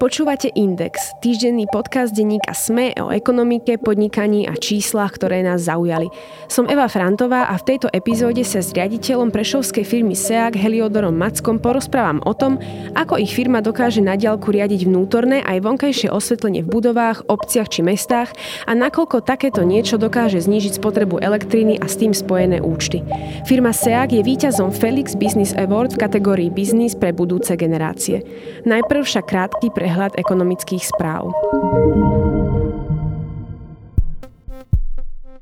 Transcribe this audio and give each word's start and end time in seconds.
Počúvate 0.00 0.48
Index, 0.56 1.12
týždenný 1.20 1.68
podcast 1.68 2.16
denníka 2.16 2.56
SME 2.56 2.96
o 3.04 3.12
ekonomike, 3.12 3.76
podnikaní 3.76 4.48
a 4.48 4.56
číslach, 4.56 5.12
ktoré 5.12 5.44
nás 5.44 5.68
zaujali. 5.68 6.08
Som 6.48 6.72
Eva 6.72 6.88
Frantová 6.88 7.52
a 7.52 7.60
v 7.60 7.68
tejto 7.68 7.92
epizóde 7.92 8.40
sa 8.40 8.64
s 8.64 8.72
riaditeľom 8.72 9.28
prešovskej 9.28 9.84
firmy 9.84 10.16
SEAG 10.16 10.56
Heliodorom 10.56 11.12
Mackom 11.12 11.60
porozprávam 11.60 12.24
o 12.24 12.32
tom, 12.32 12.56
ako 12.96 13.20
ich 13.20 13.28
firma 13.36 13.60
dokáže 13.60 14.00
na 14.00 14.16
diaľku 14.16 14.48
riadiť 14.48 14.88
vnútorné 14.88 15.44
aj 15.44 15.68
vonkajšie 15.68 16.08
osvetlenie 16.08 16.64
v 16.64 16.72
budovách, 16.72 17.28
obciach 17.28 17.68
či 17.68 17.84
mestách 17.84 18.32
a 18.64 18.72
nakoľko 18.72 19.20
takéto 19.20 19.68
niečo 19.68 20.00
dokáže 20.00 20.40
znížiť 20.40 20.80
spotrebu 20.80 21.20
elektriny 21.20 21.76
a 21.76 21.84
s 21.84 22.00
tým 22.00 22.16
spojené 22.16 22.64
účty. 22.64 23.04
Firma 23.44 23.76
SEAG 23.76 24.16
je 24.16 24.24
víťazom 24.24 24.72
Felix 24.72 25.12
Business 25.12 25.52
Award 25.60 26.00
v 26.00 26.08
kategórii 26.08 26.48
Business 26.48 26.96
pre 26.96 27.12
budúce 27.12 27.52
generácie. 27.52 28.24
Najprv 28.64 29.04
však 29.04 29.28
krátky 29.28 29.68
pre 29.76 29.89
prehľad 29.90 30.14
ekonomických 30.22 30.86
správ. 30.86 31.34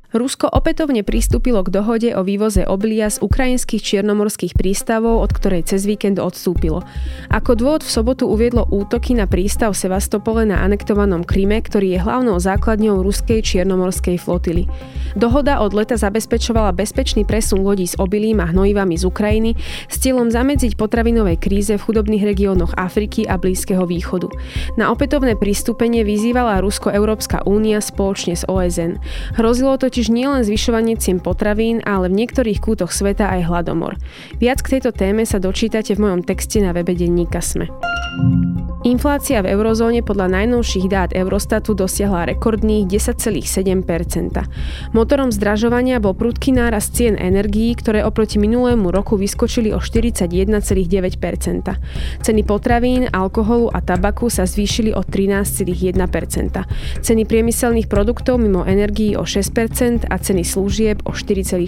Rusko 0.09 0.49
opätovne 0.49 1.05
pristúpilo 1.05 1.61
k 1.61 1.69
dohode 1.69 2.17
o 2.17 2.25
vývoze 2.25 2.65
obilia 2.65 3.13
z 3.13 3.21
ukrajinských 3.21 3.85
čiernomorských 3.85 4.57
prístavov, 4.57 5.21
od 5.21 5.37
ktorej 5.37 5.69
cez 5.69 5.85
víkend 5.85 6.17
odstúpilo. 6.17 6.81
Ako 7.29 7.53
dôvod 7.53 7.85
v 7.85 7.93
sobotu 7.93 8.25
uviedlo 8.25 8.65
útoky 8.73 9.13
na 9.13 9.29
prístav 9.29 9.77
Sevastopole 9.77 10.49
na 10.49 10.65
anektovanom 10.65 11.29
Kryme, 11.29 11.61
ktorý 11.61 11.93
je 11.93 12.01
hlavnou 12.01 12.41
základňou 12.41 13.05
ruskej 13.05 13.45
čiernomorskej 13.45 14.17
flotily. 14.17 14.65
Dohoda 15.13 15.61
od 15.61 15.77
leta 15.77 16.01
zabezpečovala 16.01 16.73
bezpečný 16.73 17.29
presun 17.29 17.61
lodí 17.61 17.85
s 17.85 18.01
obilím 18.01 18.41
a 18.41 18.49
hnojivami 18.49 18.97
z 18.97 19.05
Ukrajiny 19.05 19.61
s 19.93 20.01
cieľom 20.01 20.33
zamedziť 20.33 20.81
potravinovej 20.81 21.37
kríze 21.37 21.77
v 21.77 21.85
chudobných 21.85 22.25
regiónoch 22.25 22.73
Afriky 22.81 23.29
a 23.29 23.37
Blízkeho 23.37 23.85
východu. 23.85 24.33
Na 24.81 24.89
opätovné 24.89 25.37
pristúpenie 25.37 26.01
vyzývala 26.01 26.65
Rusko-Európska 26.65 27.45
únia 27.45 27.85
spoločne 27.85 28.41
s 28.41 28.49
OSN. 28.49 28.97
Hrozilo 29.37 29.77
to 29.77 29.98
totiž 29.99 30.15
nielen 30.15 30.47
zvyšovanie 30.47 30.95
cien 30.95 31.19
potravín, 31.19 31.83
ale 31.83 32.07
v 32.07 32.23
niektorých 32.23 32.63
kútoch 32.63 32.95
sveta 32.95 33.35
aj 33.35 33.51
hladomor. 33.51 33.99
Viac 34.39 34.63
k 34.63 34.79
tejto 34.79 34.95
téme 34.95 35.27
sa 35.27 35.43
dočítate 35.43 35.99
v 35.99 36.07
mojom 36.07 36.23
texte 36.23 36.63
na 36.63 36.71
webe 36.71 36.95
denníka 36.95 37.43
Sme. 37.43 37.67
Inflácia 38.87 39.43
v 39.43 39.59
eurozóne 39.59 40.07
podľa 40.07 40.39
najnovších 40.39 40.87
dát 40.87 41.11
Eurostatu 41.11 41.75
dosiahla 41.75 42.31
rekordných 42.31 42.87
10,7% 42.87 43.59
Motorom 44.95 45.35
zdražovania 45.35 45.99
bol 45.99 46.15
prudký 46.15 46.55
náraz 46.55 46.95
cien 46.95 47.19
energií, 47.19 47.75
ktoré 47.75 48.07
oproti 48.07 48.39
minulému 48.39 48.95
roku 48.95 49.19
vyskočili 49.19 49.75
o 49.75 49.83
41,9% 49.83 50.63
Ceny 52.23 52.43
potravín, 52.47 53.11
alkoholu 53.11 53.67
a 53.75 53.83
tabaku 53.83 54.31
sa 54.31 54.47
zvýšili 54.47 54.95
o 54.95 55.03
13,1% 55.03 57.03
Ceny 57.03 57.27
priemyselných 57.27 57.91
produktov 57.91 58.39
mimo 58.39 58.63
energií 58.63 59.19
o 59.19 59.27
6% 59.27 60.07
a 60.07 60.17
ceny 60.23 60.47
služieb 60.47 61.03
o 61.03 61.11
4,4% 61.11 61.67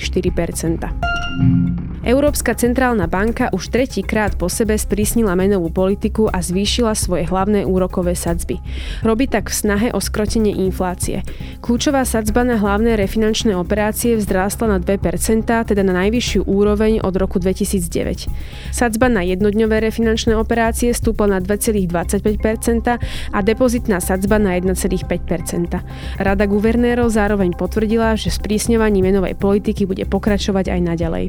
Európska 2.00 2.56
centrálna 2.56 3.04
banka 3.04 3.52
už 3.52 3.68
tretíkrát 3.68 4.32
po 4.40 4.48
sebe 4.48 4.72
sprísnila 4.72 5.36
menovú 5.36 5.68
politiku 5.68 6.32
a 6.32 6.40
zvýšila 6.40 6.96
svoje 7.00 7.24
hlavné 7.24 7.64
úrokové 7.64 8.12
sadzby. 8.12 8.60
Robí 9.00 9.24
tak 9.24 9.48
v 9.48 9.56
snahe 9.56 9.88
o 9.88 10.00
skrotenie 10.04 10.52
inflácie. 10.52 11.24
Kľúčová 11.64 12.04
sadzba 12.04 12.44
na 12.44 12.60
hlavné 12.60 13.00
refinančné 13.00 13.56
operácie 13.56 14.20
vzrástla 14.20 14.76
na 14.76 14.78
2%, 14.78 15.48
teda 15.48 15.80
na 15.80 15.96
najvyššiu 16.04 16.44
úroveň 16.44 17.00
od 17.00 17.16
roku 17.16 17.40
2009. 17.40 18.28
Sadzba 18.76 19.08
na 19.08 19.24
jednodňové 19.24 19.80
refinančné 19.80 20.36
operácie 20.36 20.92
stúpla 20.92 21.26
na 21.36 21.38
2,25% 21.40 23.00
a 23.32 23.38
depozitná 23.40 24.04
sadzba 24.04 24.36
na 24.36 24.60
1,5%. 24.60 25.80
Rada 26.20 26.44
guvernérov 26.44 27.08
zároveň 27.08 27.56
potvrdila, 27.56 28.18
že 28.20 28.28
sprísňovaní 28.28 29.00
menovej 29.00 29.38
politiky 29.40 29.88
bude 29.88 30.04
pokračovať 30.04 30.76
aj 30.76 30.80
naďalej. 30.84 31.24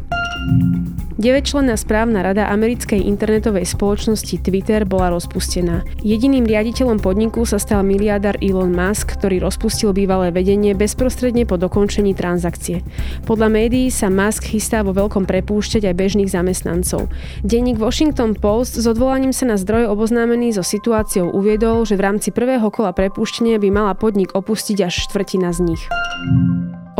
9-členná 1.21 1.77
správna 1.77 2.25
rada 2.25 2.49
americkej 2.49 3.05
internetovej 3.05 3.69
spoločnosti 3.69 4.41
Twitter 4.41 4.89
bola 4.89 5.13
rozpustená. 5.13 5.85
Jediným 6.01 6.49
riaditeľom 6.49 6.97
podniku 6.97 7.45
sa 7.45 7.61
stal 7.61 7.85
miliardár 7.85 8.41
Elon 8.41 8.73
Musk, 8.73 9.21
ktorý 9.21 9.37
rozpustil 9.37 9.93
bývalé 9.93 10.33
vedenie 10.33 10.73
bezprostredne 10.73 11.45
po 11.45 11.61
dokončení 11.61 12.17
transakcie. 12.17 12.81
Podľa 13.29 13.53
médií 13.53 13.93
sa 13.93 14.09
Musk 14.09 14.49
chystá 14.49 14.81
vo 14.81 14.97
veľkom 14.97 15.29
prepúšťať 15.29 15.93
aj 15.93 15.95
bežných 15.95 16.33
zamestnancov. 16.33 17.05
Denník 17.45 17.77
Washington 17.77 18.33
Post 18.33 18.81
s 18.81 18.89
odvolaním 18.89 19.29
sa 19.29 19.45
na 19.45 19.61
zdroj 19.61 19.93
oboznámený 19.93 20.57
so 20.57 20.65
situáciou 20.65 21.29
uviedol, 21.29 21.85
že 21.85 22.01
v 22.01 22.09
rámci 22.09 22.33
prvého 22.33 22.73
kola 22.73 22.97
prepúštenia 22.97 23.61
by 23.61 23.69
mala 23.69 23.93
podnik 23.93 24.33
opustiť 24.33 24.89
až 24.89 25.05
štvrtina 25.05 25.53
z 25.53 25.69
nich. 25.69 25.83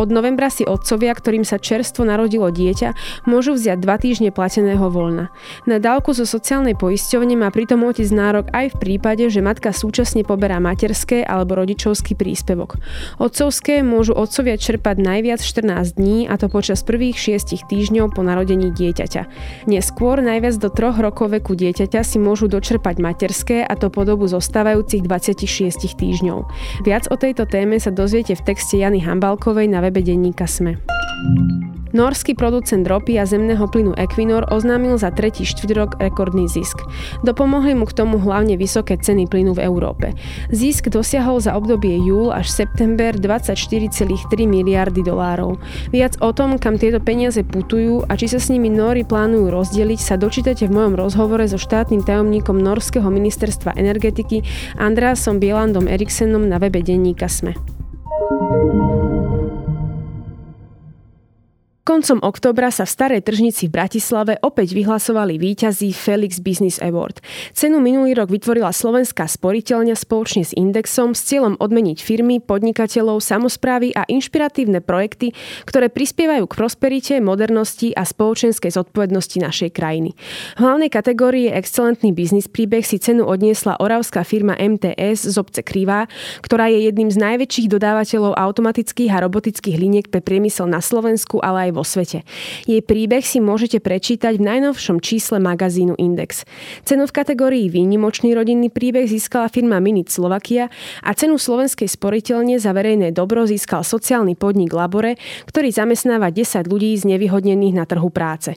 Od 0.00 0.08
novembra 0.08 0.48
si 0.48 0.64
otcovia, 0.64 1.12
ktorým 1.12 1.44
sa 1.44 1.60
čerstvo 1.60 2.08
narodilo 2.08 2.48
dieťa, 2.48 2.96
môžu 3.28 3.52
vziať 3.52 3.78
dva 3.78 4.00
týždne 4.00 4.32
plateného 4.32 4.88
voľna. 4.88 5.28
Na 5.68 5.76
dávku 5.76 6.16
zo 6.16 6.24
sociálnej 6.24 6.72
poisťovne 6.72 7.36
má 7.36 7.52
pritom 7.52 7.84
otec 7.84 8.08
nárok 8.08 8.48
aj 8.56 8.72
v 8.72 8.80
prípade, 8.80 9.28
že 9.28 9.44
matka 9.44 9.70
súčasne 9.70 10.24
poberá 10.24 10.56
materské 10.64 11.20
alebo 11.20 11.60
rodičovský 11.60 12.16
príspevok. 12.16 12.80
Otcovské 13.20 13.84
môžu 13.84 14.16
otcovia 14.16 14.56
čerpať 14.56 14.96
najviac 14.96 15.44
14 15.44 16.00
dní 16.00 16.24
a 16.24 16.40
to 16.40 16.48
počas 16.48 16.80
prvých 16.80 17.38
6 17.38 17.68
týždňov 17.68 18.16
po 18.16 18.24
narodení 18.24 18.72
dieťaťa. 18.72 19.22
Neskôr 19.68 20.24
najviac 20.24 20.56
do 20.56 20.72
3 20.72 21.04
rokov 21.04 21.36
veku 21.36 21.52
dieťaťa 21.52 22.00
si 22.00 22.16
môžu 22.16 22.48
dočerpať 22.48 22.96
materské 22.96 23.60
a 23.60 23.76
to 23.76 23.92
po 23.92 24.08
dobu 24.08 24.24
zostávajúcich 24.24 25.04
26 25.04 26.00
týždňov. 26.00 26.48
Viac 26.80 27.12
o 27.12 27.16
tejto 27.20 27.44
téme 27.44 27.76
sa 27.76 27.92
dozviete 27.92 28.32
v 28.32 28.42
texte 28.42 28.80
Jany 28.80 29.04
Hambalkovej 29.04 29.68
na 29.68 29.84
webe 29.92 30.00
denníka 30.00 30.48
Sme. 30.48 30.80
Norský 31.92 32.32
producent 32.32 32.88
ropy 32.88 33.20
a 33.20 33.28
zemného 33.28 33.68
plynu 33.68 33.92
Equinor 34.00 34.48
oznámil 34.48 34.96
za 34.96 35.12
tretí 35.12 35.44
štvrťrok 35.44 36.00
rekordný 36.00 36.48
zisk. 36.48 36.80
Dopomohli 37.20 37.76
mu 37.76 37.84
k 37.84 37.92
tomu 37.92 38.16
hlavne 38.16 38.56
vysoké 38.56 38.96
ceny 38.96 39.28
plynu 39.28 39.52
v 39.52 39.60
Európe. 39.68 40.16
Zisk 40.48 40.88
dosiahol 40.88 41.44
za 41.44 41.52
obdobie 41.52 42.00
júl 42.00 42.32
až 42.32 42.48
september 42.48 43.12
24,3 43.12 43.92
miliardy 44.48 45.04
dolárov. 45.04 45.60
Viac 45.92 46.16
o 46.24 46.32
tom, 46.32 46.56
kam 46.56 46.80
tieto 46.80 46.96
peniaze 46.96 47.44
putujú 47.44 48.08
a 48.08 48.16
či 48.16 48.32
sa 48.32 48.40
s 48.40 48.48
nimi 48.48 48.72
Nóri 48.72 49.04
plánujú 49.04 49.52
rozdeliť, 49.52 50.00
sa 50.00 50.16
dočítate 50.16 50.64
v 50.64 50.72
mojom 50.72 50.96
rozhovore 50.96 51.44
so 51.44 51.60
štátnym 51.60 52.00
tajomníkom 52.08 52.56
Norského 52.56 53.12
ministerstva 53.12 53.76
energetiky 53.76 54.40
Andrásom 54.80 55.36
Bielandom 55.36 55.84
Eriksenom 55.84 56.48
na 56.48 56.56
webe 56.56 56.80
denníka 56.80 57.28
Sme. 57.28 57.52
Koncom 61.82 62.22
oktobra 62.22 62.70
sa 62.70 62.86
v 62.86 62.94
Starej 62.94 63.26
tržnici 63.26 63.66
v 63.66 63.74
Bratislave 63.74 64.38
opäť 64.38 64.70
vyhlasovali 64.70 65.34
víťazí 65.34 65.90
Felix 65.90 66.38
Business 66.38 66.78
Award. 66.78 67.18
Cenu 67.58 67.82
minulý 67.82 68.14
rok 68.14 68.30
vytvorila 68.30 68.70
Slovenská 68.70 69.26
sporiteľňa 69.26 69.98
spoločne 69.98 70.46
s 70.46 70.54
Indexom 70.54 71.10
s 71.10 71.26
cieľom 71.26 71.58
odmeniť 71.58 71.98
firmy, 71.98 72.38
podnikateľov, 72.38 73.18
samozprávy 73.18 73.98
a 73.98 74.06
inšpiratívne 74.06 74.78
projekty, 74.78 75.34
ktoré 75.66 75.90
prispievajú 75.90 76.46
k 76.46 76.54
prosperite, 76.54 77.14
modernosti 77.18 77.90
a 77.98 78.06
spoločenskej 78.06 78.70
zodpovednosti 78.70 79.42
našej 79.42 79.74
krajiny. 79.74 80.14
V 80.54 80.62
hlavnej 80.62 80.86
kategórii 80.86 81.50
Excelentný 81.50 82.14
biznis 82.14 82.46
príbeh 82.46 82.86
si 82.86 83.02
cenu 83.02 83.26
odniesla 83.26 83.74
oravská 83.82 84.22
firma 84.22 84.54
MTS 84.54 85.26
z 85.26 85.34
obce 85.34 85.66
Krivá, 85.66 86.06
ktorá 86.46 86.70
je 86.70 86.86
jedným 86.86 87.10
z 87.10 87.18
najväčších 87.18 87.66
dodávateľov 87.74 88.38
automatických 88.38 89.10
a 89.10 89.26
robotických 89.26 89.74
liniek 89.82 90.06
pre 90.14 90.22
priemysel 90.22 90.70
na 90.70 90.78
Slovensku, 90.78 91.42
ale 91.42 91.66
aj 91.66 91.70
vo 91.72 91.82
svete. 91.82 92.22
Jej 92.68 92.84
príbeh 92.84 93.24
si 93.24 93.40
môžete 93.40 93.80
prečítať 93.80 94.36
v 94.38 94.46
najnovšom 94.46 95.00
čísle 95.00 95.40
magazínu 95.40 95.96
Index. 95.96 96.44
Cenu 96.84 97.08
v 97.08 97.12
kategórii 97.16 97.66
Výnimočný 97.72 98.36
rodinný 98.36 98.68
príbeh 98.68 99.08
získala 99.08 99.48
firma 99.48 99.80
Minit 99.80 100.12
Slovakia 100.12 100.68
a 101.00 101.10
cenu 101.16 101.40
slovenskej 101.40 101.88
sporiteľne 101.88 102.60
za 102.60 102.76
verejné 102.76 103.16
dobro 103.16 103.48
získal 103.48 103.82
sociálny 103.82 104.36
podnik 104.36 104.76
Labore, 104.76 105.16
ktorý 105.48 105.72
zamestnáva 105.72 106.28
10 106.28 106.68
ľudí 106.68 106.92
z 107.00 107.08
nevyhodnených 107.16 107.74
na 107.74 107.84
trhu 107.88 108.12
práce. 108.12 108.54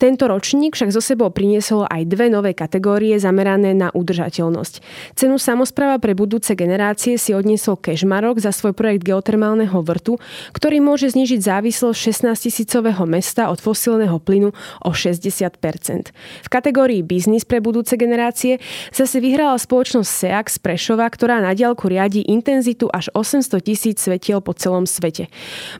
Tento 0.00 0.26
ročník 0.26 0.74
však 0.74 0.90
zo 0.90 1.04
sebou 1.04 1.30
priniesol 1.30 1.86
aj 1.86 2.08
dve 2.08 2.32
nové 2.32 2.56
kategórie 2.56 3.14
zamerané 3.20 3.76
na 3.76 3.92
udržateľnosť. 3.92 4.74
Cenu 5.14 5.36
samozpráva 5.36 6.00
pre 6.00 6.16
budúce 6.16 6.56
generácie 6.56 7.20
si 7.20 7.36
odniesol 7.36 7.78
Kešmarok 7.78 8.40
za 8.40 8.50
svoj 8.50 8.72
projekt 8.72 9.06
geotermálneho 9.06 9.76
vrtu, 9.84 10.16
ktorý 10.56 10.80
môže 10.80 11.12
znižiť 11.12 11.40
závislosť 11.40 11.98
16 12.14 12.53
tisícového 12.54 13.02
mesta 13.02 13.50
od 13.50 13.58
fosílneho 13.58 14.22
plynu 14.22 14.54
o 14.86 14.90
60% 14.94 16.14
V 16.14 16.48
kategórii 16.48 17.02
biznis 17.02 17.42
pre 17.42 17.58
budúce 17.58 17.98
generácie 17.98 18.62
zase 18.94 19.18
vyhrala 19.18 19.58
spoločnosť 19.58 20.06
SEAC 20.06 20.46
z 20.54 20.58
Prešova, 20.62 21.10
ktorá 21.10 21.42
na 21.42 21.50
diaľku 21.50 21.90
riadi 21.90 22.22
intenzitu 22.30 22.86
až 22.94 23.10
800 23.10 23.58
tisíc 23.58 23.98
svetiel 23.98 24.38
po 24.38 24.54
celom 24.54 24.86
svete. 24.86 25.26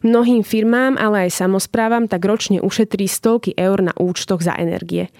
Mnohým 0.02 0.42
firmám, 0.42 0.98
ale 0.98 1.30
aj 1.30 1.46
samozprávam 1.46 2.10
tak 2.10 2.26
ročne 2.26 2.58
ušetrí 2.58 3.06
stovky 3.06 3.54
eur 3.54 3.78
na 3.78 3.94
účtoch 3.94 4.42
za 4.42 4.58
energie. 4.58 5.14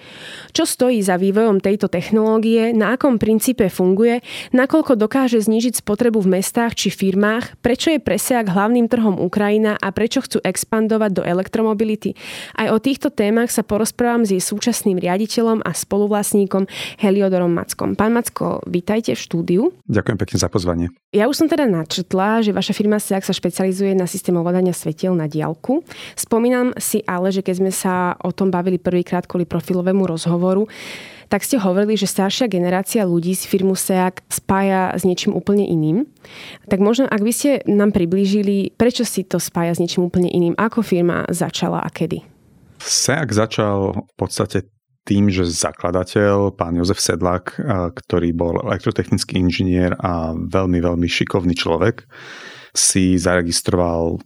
Čo 0.51 0.67
stojí 0.67 0.99
za 0.99 1.15
vývojom 1.15 1.63
tejto 1.63 1.87
technológie, 1.87 2.75
na 2.75 2.99
akom 2.99 3.15
princípe 3.15 3.71
funguje, 3.71 4.19
nakoľko 4.51 4.99
dokáže 4.99 5.39
znížiť 5.39 5.79
spotrebu 5.79 6.19
v 6.19 6.41
mestách 6.41 6.75
či 6.75 6.91
firmách, 6.91 7.63
prečo 7.63 7.95
je 7.95 8.03
presiak 8.03 8.51
hlavným 8.51 8.91
trhom 8.91 9.15
Ukrajina 9.23 9.79
a 9.79 9.93
prečo 9.95 10.19
chcú 10.19 10.41
expandovať 10.41 11.11
do 11.13 11.23
elektromobility. 11.45 12.17
Aj 12.57 12.73
o 12.73 12.81
týchto 12.81 13.13
témach 13.13 13.53
sa 13.53 13.61
porozprávam 13.61 14.25
s 14.25 14.33
jej 14.33 14.41
súčasným 14.41 14.97
riaditeľom 14.97 15.61
a 15.61 15.77
spoluvlastníkom 15.77 16.65
Heliodorom 16.97 17.53
Mackom. 17.53 17.93
Pán 17.93 18.17
Macko, 18.17 18.65
vítajte 18.65 19.13
v 19.13 19.21
štúdiu. 19.21 19.61
Ďakujem 19.85 20.17
pekne 20.17 20.37
za 20.41 20.49
pozvanie. 20.49 20.89
Ja 21.13 21.29
už 21.29 21.45
som 21.45 21.47
teda 21.47 21.69
načetla, 21.69 22.41
že 22.41 22.49
vaša 22.49 22.73
firma 22.73 22.97
SEAC 22.97 23.29
sa 23.29 23.37
špecializuje 23.37 23.93
na 23.93 24.09
systém 24.09 24.33
ovládania 24.33 24.73
svetiel 24.73 25.13
na 25.13 25.29
diálku. 25.29 25.85
Spomínam 26.17 26.73
si 26.81 27.05
ale, 27.05 27.29
že 27.29 27.45
keď 27.45 27.55
sme 27.61 27.71
sa 27.71 28.17
o 28.25 28.33
tom 28.33 28.49
bavili 28.49 28.81
prvýkrát 28.81 29.29
kvôli 29.29 29.45
profilovému 29.45 30.01
rozhovoru, 30.09 30.65
tak 31.29 31.43
ste 31.43 31.57
hovorili, 31.57 31.97
že 31.97 32.09
staršia 32.09 32.49
generácia 32.51 33.05
ľudí 33.05 33.33
z 33.33 33.49
firmu 33.49 33.73
SEAC 33.73 34.21
spája 34.29 34.93
s 34.93 35.03
niečím 35.03 35.33
úplne 35.33 35.65
iným. 35.65 36.05
Tak 36.69 36.79
možno, 36.79 37.09
ak 37.09 37.21
by 37.21 37.31
ste 37.33 37.49
nám 37.65 37.91
priblížili, 37.91 38.73
prečo 38.77 39.03
si 39.03 39.25
to 39.25 39.41
spája 39.41 39.75
s 39.75 39.81
niečím 39.81 40.05
úplne 40.05 40.29
iným, 40.29 40.53
ako 40.57 40.85
firma 40.85 41.25
začala 41.33 41.81
a 41.81 41.89
kedy? 41.89 42.21
SEAC 42.81 43.29
začal 43.33 43.95
v 43.95 44.15
podstate 44.17 44.69
tým, 45.05 45.29
že 45.29 45.45
zakladateľ, 45.45 46.57
pán 46.57 46.73
Jozef 46.81 46.97
Sedlák, 46.97 47.61
ktorý 47.93 48.33
bol 48.33 48.57
elektrotechnický 48.65 49.37
inžinier 49.37 49.93
a 50.01 50.33
veľmi, 50.33 50.81
veľmi 50.81 51.05
šikovný 51.05 51.53
človek, 51.53 52.09
si 52.73 53.15
zaregistroval 53.15 54.17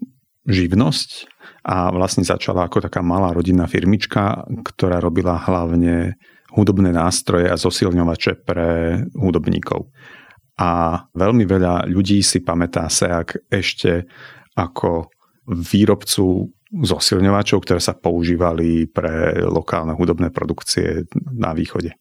živnosť 0.47 1.27
a 1.67 1.91
vlastne 1.91 2.23
začala 2.23 2.65
ako 2.65 2.87
taká 2.87 3.03
malá 3.03 3.35
rodinná 3.35 3.67
firmička, 3.67 4.47
ktorá 4.63 5.03
robila 5.03 5.35
hlavne 5.35 6.15
hudobné 6.53 6.93
nástroje 6.93 7.49
a 7.49 7.59
zosilňovače 7.59 8.45
pre 8.45 9.01
hudobníkov. 9.13 9.89
A 10.59 11.01
veľmi 11.15 11.47
veľa 11.47 11.87
ľudí 11.87 12.19
si 12.19 12.43
pamätá 12.43 12.91
SEAK 12.91 13.47
ešte 13.47 14.09
ako 14.59 15.07
výrobcu 15.47 16.51
zosilňovačov, 16.69 17.65
ktoré 17.65 17.81
sa 17.81 17.97
používali 17.97 18.85
pre 18.85 19.41
lokálne 19.41 19.97
hudobné 19.97 20.29
produkcie 20.29 21.09
na 21.15 21.55
východe. 21.55 21.95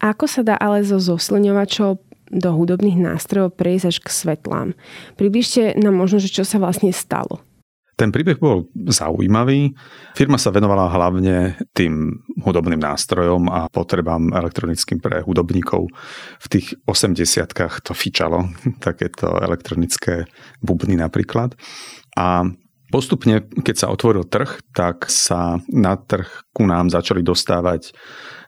Ako 0.00 0.24
sa 0.24 0.40
dá 0.40 0.56
ale 0.56 0.86
zo 0.86 0.96
zosilňovačov 0.96 2.00
do 2.32 2.50
hudobných 2.56 2.96
nástrojov 2.96 3.52
prejsť 3.56 3.86
až 3.90 3.96
k 4.00 4.08
svetlám? 4.08 4.68
Približte 5.20 5.76
nám 5.76 5.96
možno, 5.98 6.18
že 6.18 6.32
čo 6.32 6.44
sa 6.46 6.56
vlastne 6.56 6.90
stalo. 6.90 7.44
Ten 7.94 8.10
príbeh 8.10 8.42
bol 8.42 8.66
zaujímavý. 8.74 9.70
Firma 10.18 10.34
sa 10.34 10.50
venovala 10.50 10.90
hlavne 10.90 11.54
tým 11.70 12.26
hudobným 12.42 12.82
nástrojom 12.82 13.46
a 13.46 13.70
potrebám 13.70 14.34
elektronickým 14.34 14.98
pre 14.98 15.22
hudobníkov. 15.22 15.86
V 16.42 16.46
tých 16.50 16.74
80 16.86 17.22
to 17.86 17.92
fičalo, 17.94 18.50
takéto 18.86 19.38
elektronické 19.38 20.26
bubny 20.58 20.98
napríklad. 20.98 21.54
A 22.18 22.42
postupne, 22.90 23.46
keď 23.62 23.86
sa 23.86 23.90
otvoril 23.94 24.26
trh, 24.26 24.58
tak 24.74 25.06
sa 25.06 25.62
na 25.70 25.94
trh 25.94 26.50
ku 26.50 26.66
nám 26.66 26.90
začali 26.90 27.22
dostávať 27.22 27.94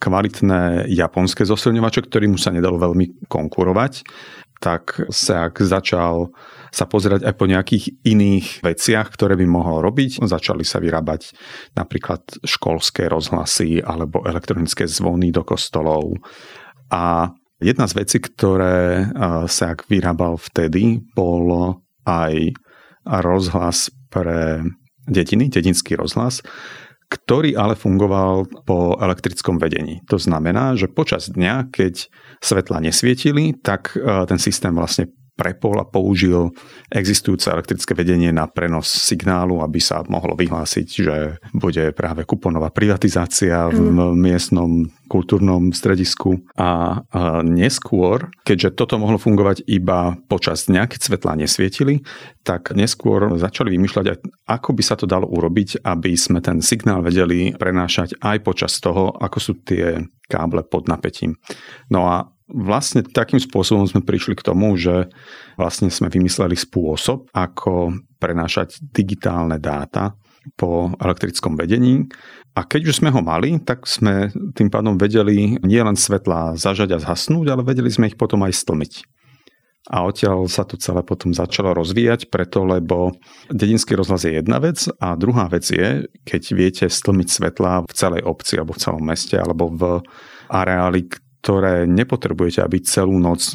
kvalitné 0.02 0.90
japonské 0.90 1.46
zosilňovače, 1.46 2.02
ktorým 2.02 2.34
sa 2.34 2.50
nedalo 2.50 2.82
veľmi 2.82 3.30
konkurovať 3.30 4.06
tak 4.60 5.04
sa 5.12 5.52
začal 5.52 6.32
sa 6.76 6.84
pozerať 6.84 7.24
aj 7.24 7.34
po 7.40 7.48
nejakých 7.48 8.04
iných 8.04 8.60
veciach, 8.60 9.08
ktoré 9.08 9.32
by 9.40 9.48
mohol 9.48 9.80
robiť. 9.80 10.20
Začali 10.20 10.60
sa 10.60 10.76
vyrábať 10.76 11.32
napríklad 11.72 12.44
školské 12.44 13.08
rozhlasy 13.08 13.80
alebo 13.80 14.20
elektronické 14.28 14.84
zvony 14.84 15.32
do 15.32 15.40
kostolov. 15.40 16.20
A 16.92 17.32
jedna 17.64 17.88
z 17.88 17.96
vecí, 17.96 18.20
ktoré 18.20 19.08
sa 19.48 19.72
ak 19.72 19.88
vyrábal 19.88 20.36
vtedy, 20.36 21.00
bol 21.16 21.80
aj 22.04 22.52
rozhlas 23.08 23.88
pre 24.12 24.60
dediny, 25.08 25.48
dedinský 25.48 25.96
rozhlas, 25.96 26.44
ktorý 27.08 27.56
ale 27.56 27.78
fungoval 27.78 28.44
po 28.66 29.00
elektrickom 29.00 29.56
vedení. 29.56 30.04
To 30.12 30.20
znamená, 30.20 30.76
že 30.76 30.92
počas 30.92 31.32
dňa, 31.32 31.72
keď 31.72 32.10
svetla 32.44 32.84
nesvietili, 32.84 33.56
tak 33.64 33.96
ten 34.28 34.36
systém 34.36 34.76
vlastne 34.76 35.08
prepol 35.36 35.76
a 35.78 35.86
použil 35.86 36.50
existujúce 36.88 37.52
elektrické 37.52 37.92
vedenie 37.92 38.32
na 38.32 38.48
prenos 38.48 38.88
signálu, 38.88 39.60
aby 39.60 39.78
sa 39.78 40.00
mohlo 40.08 40.32
vyhlásiť, 40.32 40.88
že 40.88 41.16
bude 41.52 41.92
práve 41.92 42.24
kuponová 42.24 42.72
privatizácia 42.72 43.68
v 43.68 43.92
mm. 43.92 44.16
miestnom 44.16 44.88
kultúrnom 45.06 45.70
stredisku. 45.70 46.42
A 46.58 46.98
neskôr, 47.46 48.32
keďže 48.42 48.74
toto 48.74 48.98
mohlo 48.98 49.20
fungovať 49.20 49.62
iba 49.68 50.18
počas 50.26 50.66
dňa, 50.66 50.88
keď 50.90 51.00
svetla 51.04 51.32
nesvietili, 51.38 52.02
tak 52.42 52.74
neskôr 52.74 53.38
začali 53.38 53.70
vymýšľať, 53.76 54.24
ako 54.50 54.70
by 54.74 54.82
sa 54.82 54.98
to 54.98 55.06
dalo 55.06 55.28
urobiť, 55.30 55.84
aby 55.86 56.16
sme 56.18 56.42
ten 56.42 56.58
signál 56.64 57.04
vedeli 57.04 57.54
prenášať 57.54 58.18
aj 58.18 58.36
počas 58.42 58.72
toho, 58.82 59.14
ako 59.14 59.38
sú 59.38 59.52
tie 59.62 60.00
káble 60.26 60.66
pod 60.66 60.90
napätím. 60.90 61.38
No 61.86 62.10
a 62.10 62.26
Vlastne 62.46 63.02
takým 63.02 63.42
spôsobom 63.42 63.90
sme 63.90 64.06
prišli 64.06 64.38
k 64.38 64.46
tomu, 64.46 64.78
že 64.78 65.10
vlastne 65.58 65.90
sme 65.90 66.06
vymysleli 66.06 66.54
spôsob, 66.54 67.26
ako 67.34 67.98
prenášať 68.22 68.78
digitálne 68.94 69.58
dáta 69.58 70.14
po 70.54 70.94
elektrickom 71.02 71.58
vedení. 71.58 72.06
A 72.54 72.62
keď 72.62 72.94
už 72.94 73.02
sme 73.02 73.10
ho 73.10 73.18
mali, 73.18 73.58
tak 73.58 73.90
sme 73.90 74.30
tým 74.54 74.70
pádom 74.70 74.94
vedeli 74.94 75.58
nielen 75.60 75.98
svetla 75.98 76.54
zažať 76.54 76.94
a 76.94 77.02
zhasnúť, 77.02 77.50
ale 77.50 77.66
vedeli 77.66 77.90
sme 77.90 78.06
ich 78.06 78.16
potom 78.16 78.46
aj 78.46 78.54
stlmiť. 78.54 78.92
A 79.86 80.02
odtiaľ 80.02 80.50
sa 80.50 80.66
to 80.66 80.74
celé 80.74 81.06
potom 81.06 81.30
začalo 81.30 81.70
rozvíjať, 81.74 82.26
preto 82.26 82.66
lebo 82.66 83.14
dedinský 83.46 83.94
rozhlas 83.94 84.26
je 84.26 84.34
jedna 84.34 84.58
vec 84.58 84.82
a 84.98 85.14
druhá 85.14 85.46
vec 85.46 85.62
je, 85.62 86.10
keď 86.26 86.42
viete 86.58 86.84
stlmiť 86.90 87.28
svetla 87.30 87.86
v 87.86 87.92
celej 87.94 88.26
obci 88.26 88.58
alebo 88.58 88.74
v 88.74 88.82
celom 88.82 89.02
meste 89.02 89.38
alebo 89.38 89.70
v 89.70 89.82
areáli, 90.50 91.06
ktoré 91.46 91.86
nepotrebujete, 91.86 92.58
aby 92.58 92.82
celú 92.82 93.22
noc 93.22 93.54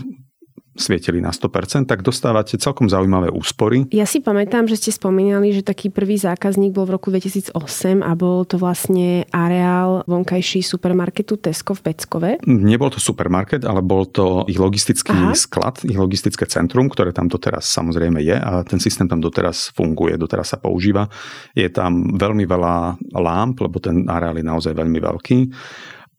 svietili 0.72 1.20
na 1.20 1.36
100%, 1.36 1.84
tak 1.84 2.00
dostávate 2.00 2.56
celkom 2.56 2.88
zaujímavé 2.88 3.28
úspory. 3.28 3.92
Ja 3.92 4.08
si 4.08 4.24
pamätám, 4.24 4.72
že 4.72 4.80
ste 4.80 4.96
spomínali, 4.96 5.52
že 5.52 5.68
taký 5.68 5.92
prvý 5.92 6.16
zákazník 6.16 6.72
bol 6.72 6.88
v 6.88 6.96
roku 6.96 7.12
2008 7.12 7.52
a 8.00 8.12
bol 8.16 8.48
to 8.48 8.56
vlastne 8.56 9.28
areál 9.36 10.08
vonkajší 10.08 10.64
supermarketu 10.64 11.36
Tesco 11.44 11.76
v 11.76 11.92
Peckove. 11.92 12.32
Nebol 12.48 12.88
to 12.88 13.04
supermarket, 13.04 13.68
ale 13.68 13.84
bol 13.84 14.08
to 14.08 14.48
ich 14.48 14.56
logistický 14.56 15.12
Aha. 15.12 15.36
sklad, 15.36 15.83
ich 15.83 16.00
logistické 16.00 16.48
centrum, 16.48 16.88
ktoré 16.88 17.12
tam 17.12 17.28
doteraz 17.28 17.68
samozrejme 17.68 18.24
je 18.24 18.40
a 18.40 18.64
ten 18.64 18.80
systém 18.80 19.12
tam 19.12 19.19
doteraz 19.19 19.76
funguje, 19.76 20.16
doteraz 20.16 20.56
sa 20.56 20.57
používa. 20.57 21.12
Je 21.52 21.68
tam 21.68 22.16
veľmi 22.16 22.48
veľa 22.48 22.95
lámp, 23.19 23.60
lebo 23.60 23.83
ten 23.83 24.07
areál 24.07 24.40
je 24.40 24.45
naozaj 24.48 24.71
veľmi 24.71 25.00
veľký 25.04 25.40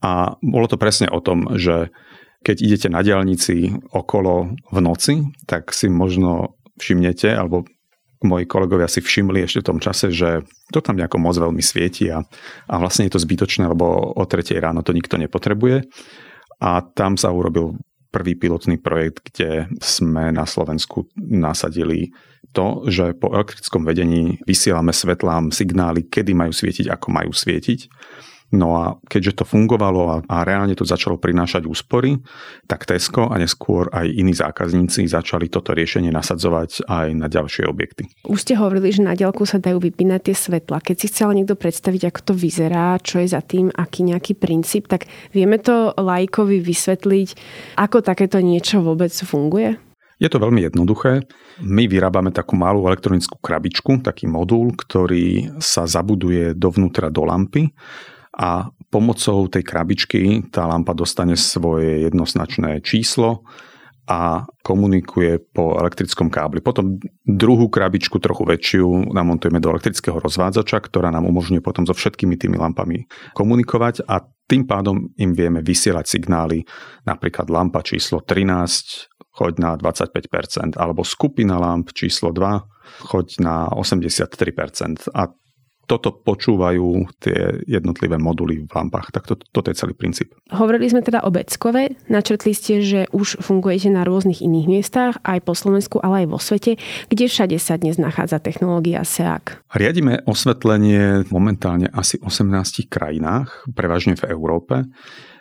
a 0.02 0.35
bolo 0.42 0.66
to 0.66 0.76
presne 0.76 1.06
o 1.09 1.23
tom, 1.23 1.54
že 1.54 1.94
keď 2.42 2.56
idete 2.59 2.88
na 2.90 3.06
diálnici 3.06 3.71
okolo 3.94 4.59
v 4.75 4.78
noci, 4.82 5.23
tak 5.47 5.71
si 5.71 5.87
možno 5.87 6.59
všimnete, 6.82 7.30
alebo 7.30 7.62
moji 8.26 8.47
kolegovia 8.47 8.90
si 8.90 8.99
všimli 9.02 9.47
ešte 9.47 9.62
v 9.62 9.68
tom 9.75 9.78
čase, 9.78 10.11
že 10.11 10.42
to 10.75 10.82
tam 10.82 10.99
nejako 10.99 11.23
moc 11.23 11.38
veľmi 11.38 11.62
svieti 11.62 12.11
a, 12.11 12.23
a 12.71 12.75
vlastne 12.78 13.06
je 13.06 13.14
to 13.14 13.23
zbytočné, 13.23 13.66
lebo 13.71 13.87
o 14.14 14.25
3 14.26 14.59
ráno 14.59 14.82
to 14.82 14.94
nikto 14.94 15.18
nepotrebuje. 15.18 15.87
A 16.62 16.82
tam 16.94 17.18
sa 17.18 17.35
urobil 17.35 17.78
prvý 18.14 18.38
pilotný 18.38 18.78
projekt, 18.78 19.26
kde 19.26 19.66
sme 19.82 20.30
na 20.30 20.47
Slovensku 20.47 21.11
nasadili 21.18 22.14
to, 22.54 22.87
že 22.87 23.18
po 23.18 23.32
elektrickom 23.32 23.82
vedení 23.82 24.38
vysielame 24.47 24.94
svetlám 24.94 25.50
signály, 25.50 26.06
kedy 26.06 26.37
majú 26.37 26.52
svietiť, 26.54 26.90
ako 26.92 27.06
majú 27.11 27.32
svietiť 27.35 27.80
No 28.52 28.76
a 28.76 28.85
keďže 29.09 29.42
to 29.42 29.44
fungovalo 29.49 30.02
a, 30.12 30.16
a 30.28 30.44
reálne 30.44 30.76
to 30.76 30.85
začalo 30.85 31.16
prinášať 31.16 31.64
úspory, 31.64 32.21
tak 32.68 32.85
Tesco 32.85 33.32
a 33.32 33.40
neskôr 33.40 33.88
aj 33.88 34.04
iní 34.04 34.37
zákazníci 34.37 35.09
začali 35.09 35.49
toto 35.49 35.73
riešenie 35.73 36.12
nasadzovať 36.12 36.85
aj 36.85 37.09
na 37.16 37.32
ďalšie 37.32 37.64
objekty. 37.64 38.12
Už 38.28 38.44
ste 38.44 38.61
hovorili, 38.61 38.92
že 38.92 39.09
na 39.09 39.16
diaľku 39.16 39.49
sa 39.49 39.56
dajú 39.56 39.80
vypínať 39.80 40.21
tie 40.28 40.37
svetla. 40.37 40.85
Keď 40.85 40.97
si 41.00 41.06
chcel 41.09 41.32
niekto 41.32 41.56
predstaviť, 41.56 42.12
ako 42.12 42.21
to 42.28 42.35
vyzerá, 42.37 43.00
čo 43.00 43.25
je 43.25 43.32
za 43.32 43.40
tým, 43.40 43.73
aký 43.73 44.04
nejaký 44.04 44.37
princíp, 44.37 44.85
tak 44.85 45.09
vieme 45.32 45.56
to 45.56 45.97
lajkovi 45.97 46.61
vysvetliť, 46.61 47.28
ako 47.80 48.04
takéto 48.04 48.37
niečo 48.44 48.85
vôbec 48.85 49.11
funguje? 49.16 49.80
Je 50.21 50.30
to 50.30 50.38
veľmi 50.38 50.62
jednoduché. 50.62 51.26
My 51.64 51.90
vyrábame 51.90 52.30
takú 52.30 52.54
malú 52.54 52.87
elektronickú 52.87 53.42
krabičku, 53.42 54.06
taký 54.06 54.30
modul, 54.30 54.71
ktorý 54.71 55.59
sa 55.59 55.88
zabuduje 55.88 56.54
dovnútra 56.54 57.11
do 57.11 57.26
lampy 57.26 57.75
a 58.33 58.73
pomocou 58.89 59.49
tej 59.49 59.65
krabičky 59.65 60.49
tá 60.49 60.65
lampa 60.65 60.97
dostane 60.97 61.37
svoje 61.37 62.09
jednoznačné 62.09 62.81
číslo 62.81 63.45
a 64.09 64.43
komunikuje 64.67 65.39
po 65.55 65.79
elektrickom 65.79 66.27
kábli. 66.27 66.59
Potom 66.59 66.99
druhú 67.23 67.71
krabičku, 67.71 68.19
trochu 68.19 68.43
väčšiu, 68.43 69.15
namontujeme 69.15 69.62
do 69.62 69.71
elektrického 69.71 70.19
rozvádzača, 70.19 70.83
ktorá 70.83 71.15
nám 71.15 71.31
umožňuje 71.31 71.62
potom 71.62 71.87
so 71.87 71.95
všetkými 71.95 72.35
tými 72.35 72.59
lampami 72.59 73.07
komunikovať 73.39 74.03
a 74.11 74.27
tým 74.51 74.67
pádom 74.67 75.15
im 75.17 75.33
vieme 75.33 75.62
vysielať 75.62 76.19
signály, 76.19 76.67
napríklad 77.07 77.47
lampa 77.47 77.81
číslo 77.81 78.21
13 78.27 79.12
choď 79.33 79.53
na 79.59 79.71
25%, 79.81 80.77
alebo 80.77 81.01
skupina 81.09 81.57
lamp 81.57 81.89
číslo 81.97 82.37
2, 82.37 83.09
choď 83.09 83.27
na 83.41 83.73
83%. 83.73 85.09
A 85.17 85.33
toto 85.87 86.15
počúvajú 86.15 87.11
tie 87.19 87.62
jednotlivé 87.67 88.17
moduly 88.17 88.65
v 88.65 88.71
lampách. 88.71 89.11
Tak 89.11 89.25
to, 89.27 89.35
toto 89.51 89.69
je 89.69 89.77
celý 89.77 89.93
princíp. 89.93 90.33
Hovorili 90.55 90.89
sme 90.89 91.03
teda 91.03 91.27
o 91.27 91.31
Beckove. 91.35 91.99
Načrtli 92.07 92.55
ste, 92.55 92.81
že 92.81 93.01
už 93.11 93.43
fungujete 93.43 93.91
na 93.91 94.07
rôznych 94.07 94.41
iných 94.41 94.67
miestach, 94.71 95.19
aj 95.27 95.43
po 95.43 95.53
Slovensku, 95.59 95.99
ale 96.01 96.25
aj 96.25 96.27
vo 96.31 96.39
svete. 96.39 96.79
Kde 97.11 97.27
všade 97.27 97.57
sa 97.59 97.77
dnes 97.77 97.99
nachádza 97.99 98.39
technológia 98.39 99.03
SEAC? 99.03 99.59
Riadime 99.75 100.23
osvetlenie 100.25 101.27
momentálne 101.29 101.91
asi 101.91 102.17
18 102.23 102.89
krajinách, 102.89 103.67
prevažne 103.75 104.15
v 104.15 104.31
Európe. 104.31 104.87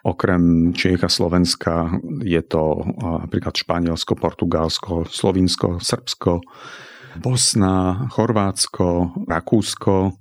Okrem 0.02 0.74
Čiech 0.74 1.06
a 1.06 1.10
Slovenska 1.14 1.94
je 2.26 2.42
to 2.42 2.82
napríklad 2.98 3.54
Španielsko, 3.54 4.18
Portugalsko, 4.18 5.06
Slovinsko, 5.06 5.78
Srbsko, 5.78 6.42
Bosna, 7.22 8.08
Chorvátsko, 8.10 9.14
Rakúsko, 9.30 10.18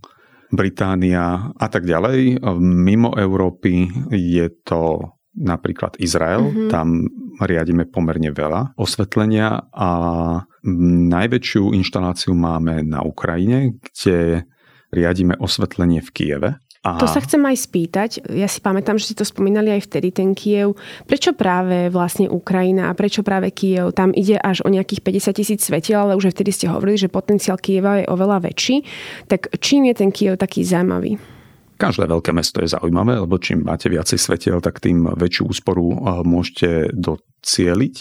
Británia 0.50 1.54
a 1.54 1.66
tak 1.71 1.87
ďalej. 1.87 2.42
Mimo 2.61 3.14
Európy 3.14 3.87
je 4.11 4.47
to 4.66 5.14
napríklad 5.30 5.95
Izrael, 6.02 6.50
mm-hmm. 6.50 6.71
tam 6.75 7.07
riadime 7.40 7.87
pomerne 7.87 8.35
veľa 8.35 8.75
osvetlenia 8.76 9.71
a 9.71 9.90
najväčšiu 11.09 11.73
inštaláciu 11.73 12.35
máme 12.37 12.83
na 12.85 13.00
Ukrajine, 13.00 13.78
kde 13.80 14.45
riadime 14.90 15.38
osvetlenie 15.38 16.02
v 16.02 16.11
Kieve. 16.11 16.50
Aha. 16.80 16.96
To 16.96 17.04
sa 17.04 17.20
chcem 17.20 17.44
aj 17.44 17.56
spýtať. 17.60 18.10
Ja 18.32 18.49
si 18.49 18.64
pamätám, 18.64 18.96
že 18.96 19.12
ste 19.12 19.20
to 19.20 19.28
spomínali 19.28 19.68
aj 19.68 19.84
vtedy, 19.84 20.16
ten 20.16 20.32
Kiev. 20.32 20.80
Prečo 21.04 21.37
práve 21.37 21.92
vlastne 21.92 22.25
Ukrajina 22.25 22.88
a 22.88 22.96
prečo 22.96 23.20
práve 23.20 23.52
Kiev? 23.52 23.92
Tam 23.92 24.16
ide 24.16 24.40
až 24.40 24.64
o 24.64 24.72
nejakých 24.72 25.04
50 25.04 25.37
tisíc 25.37 25.60
svetiel, 25.60 26.08
ale 26.08 26.16
už 26.16 26.32
aj 26.32 26.40
vtedy 26.40 26.56
ste 26.56 26.72
hovorili, 26.72 26.96
že 26.96 27.12
potenciál 27.12 27.60
Kieva 27.60 28.00
je 28.00 28.08
oveľa 28.08 28.49
väčší. 28.49 28.80
Tak 29.28 29.60
čím 29.60 29.92
je 29.92 29.94
ten 30.00 30.08
Kiev 30.08 30.40
taký 30.40 30.64
zaujímavý? 30.64 31.20
Každé 31.76 32.08
veľké 32.08 32.32
mesto 32.32 32.64
je 32.64 32.72
zaujímavé, 32.72 33.20
lebo 33.25 33.37
čím 33.37 33.64
máte 33.64 33.92
viacej 33.92 34.16
svetiel, 34.16 34.64
tak 34.64 34.80
tým 34.80 35.04
väčšiu 35.04 35.52
úsporu 35.52 36.00
môžete 36.25 36.96
docieliť. 36.96 37.94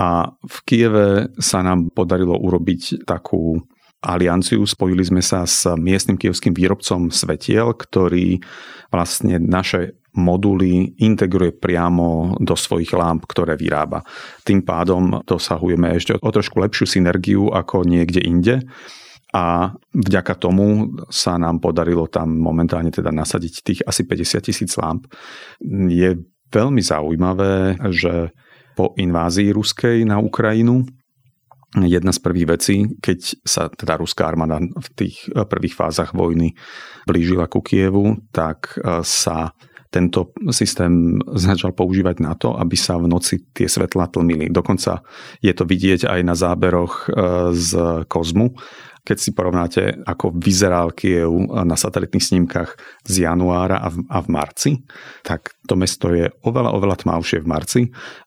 A 0.00 0.32
v 0.32 0.56
Kieve 0.68 1.32
sa 1.40 1.60
nám 1.60 1.92
podarilo 1.92 2.36
urobiť 2.36 3.08
takú 3.08 3.60
alianciu. 4.02 4.66
Spojili 4.66 5.06
sme 5.06 5.22
sa 5.22 5.46
s 5.46 5.64
miestnym 5.78 6.18
kievským 6.18 6.52
výrobcom 6.52 7.14
svetiel, 7.14 7.72
ktorý 7.72 8.42
vlastne 8.90 9.38
naše 9.38 9.96
moduly 10.12 10.92
integruje 11.00 11.56
priamo 11.56 12.36
do 12.36 12.52
svojich 12.52 12.92
lámp, 12.92 13.24
ktoré 13.24 13.56
vyrába. 13.56 14.04
Tým 14.44 14.60
pádom 14.60 15.24
dosahujeme 15.24 15.96
ešte 15.96 16.20
o 16.20 16.28
trošku 16.28 16.60
lepšiu 16.60 16.84
synergiu 16.84 17.48
ako 17.48 17.88
niekde 17.88 18.20
inde 18.20 18.60
a 19.32 19.72
vďaka 19.96 20.36
tomu 20.36 20.92
sa 21.08 21.40
nám 21.40 21.64
podarilo 21.64 22.04
tam 22.12 22.36
momentálne 22.36 22.92
teda 22.92 23.08
nasadiť 23.08 23.54
tých 23.64 23.80
asi 23.88 24.04
50 24.04 24.44
tisíc 24.44 24.76
lamp. 24.76 25.08
Je 25.88 26.20
veľmi 26.52 26.82
zaujímavé, 26.84 27.80
že 27.88 28.36
po 28.76 28.92
invázii 29.00 29.56
ruskej 29.56 30.04
na 30.04 30.20
Ukrajinu 30.20 30.84
jedna 31.80 32.12
z 32.12 32.20
prvých 32.20 32.48
vecí, 32.48 32.76
keď 33.00 33.18
sa 33.48 33.72
teda 33.72 33.96
ruská 33.96 34.28
armáda 34.28 34.60
v 34.60 34.88
tých 34.92 35.24
eh, 35.32 35.48
prvých 35.48 35.76
fázach 35.76 36.12
vojny 36.12 36.52
blížila 37.08 37.48
ku 37.48 37.64
Kievu, 37.64 38.20
tak 38.28 38.76
eh, 38.76 39.00
sa 39.00 39.56
tento 39.92 40.32
systém 40.48 41.20
začal 41.36 41.76
používať 41.76 42.16
na 42.24 42.32
to, 42.32 42.56
aby 42.56 42.80
sa 42.80 42.96
v 42.96 43.12
noci 43.12 43.44
tie 43.52 43.68
svetla 43.68 44.08
tlmili. 44.08 44.48
Dokonca 44.48 45.04
je 45.44 45.52
to 45.52 45.68
vidieť 45.68 46.08
aj 46.08 46.20
na 46.24 46.32
záberoch 46.36 47.08
eh, 47.08 47.12
z 47.56 47.70
kozmu. 48.08 48.56
Keď 49.02 49.18
si 49.18 49.34
porovnáte, 49.34 49.98
ako 50.06 50.30
vyzeral 50.30 50.94
Kiev 50.94 51.34
na 51.50 51.74
satelitných 51.74 52.22
snímkach 52.22 52.78
z 53.02 53.26
januára 53.26 53.82
a 53.82 53.90
v, 53.90 54.06
a 54.06 54.22
v 54.22 54.28
marci, 54.30 54.72
tak 55.26 55.58
to 55.66 55.74
mesto 55.74 56.14
je 56.14 56.30
oveľa, 56.46 56.70
oveľa 56.70 56.96
tmavšie 57.02 57.42
v 57.42 57.50
marci 57.50 57.80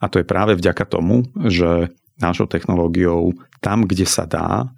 a 0.03 0.11
to 0.11 0.19
je 0.19 0.27
práve 0.27 0.51
vďaka 0.59 0.83
tomu, 0.83 1.23
že 1.47 1.95
našou 2.22 2.48
technológiou 2.48 3.36
tam, 3.60 3.84
kde 3.84 4.07
sa 4.07 4.24
dá, 4.24 4.69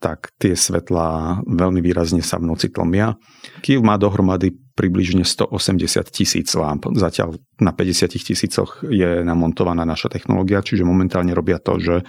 tak 0.00 0.32
tie 0.40 0.56
svetlá 0.56 1.44
veľmi 1.44 1.84
výrazne 1.84 2.24
sa 2.24 2.40
v 2.40 2.48
noci 2.48 2.72
tlmia. 2.72 3.20
Kiev 3.60 3.84
má 3.84 4.00
dohromady 4.00 4.56
približne 4.72 5.28
180 5.28 6.08
tisíc 6.08 6.48
lamp. 6.56 6.88
Zatiaľ 6.96 7.36
na 7.60 7.76
50 7.76 8.08
tisícoch 8.16 8.80
je 8.88 9.20
namontovaná 9.20 9.84
naša 9.84 10.08
technológia, 10.08 10.64
čiže 10.64 10.88
momentálne 10.88 11.36
robia 11.36 11.60
to, 11.60 11.76
že 11.76 12.00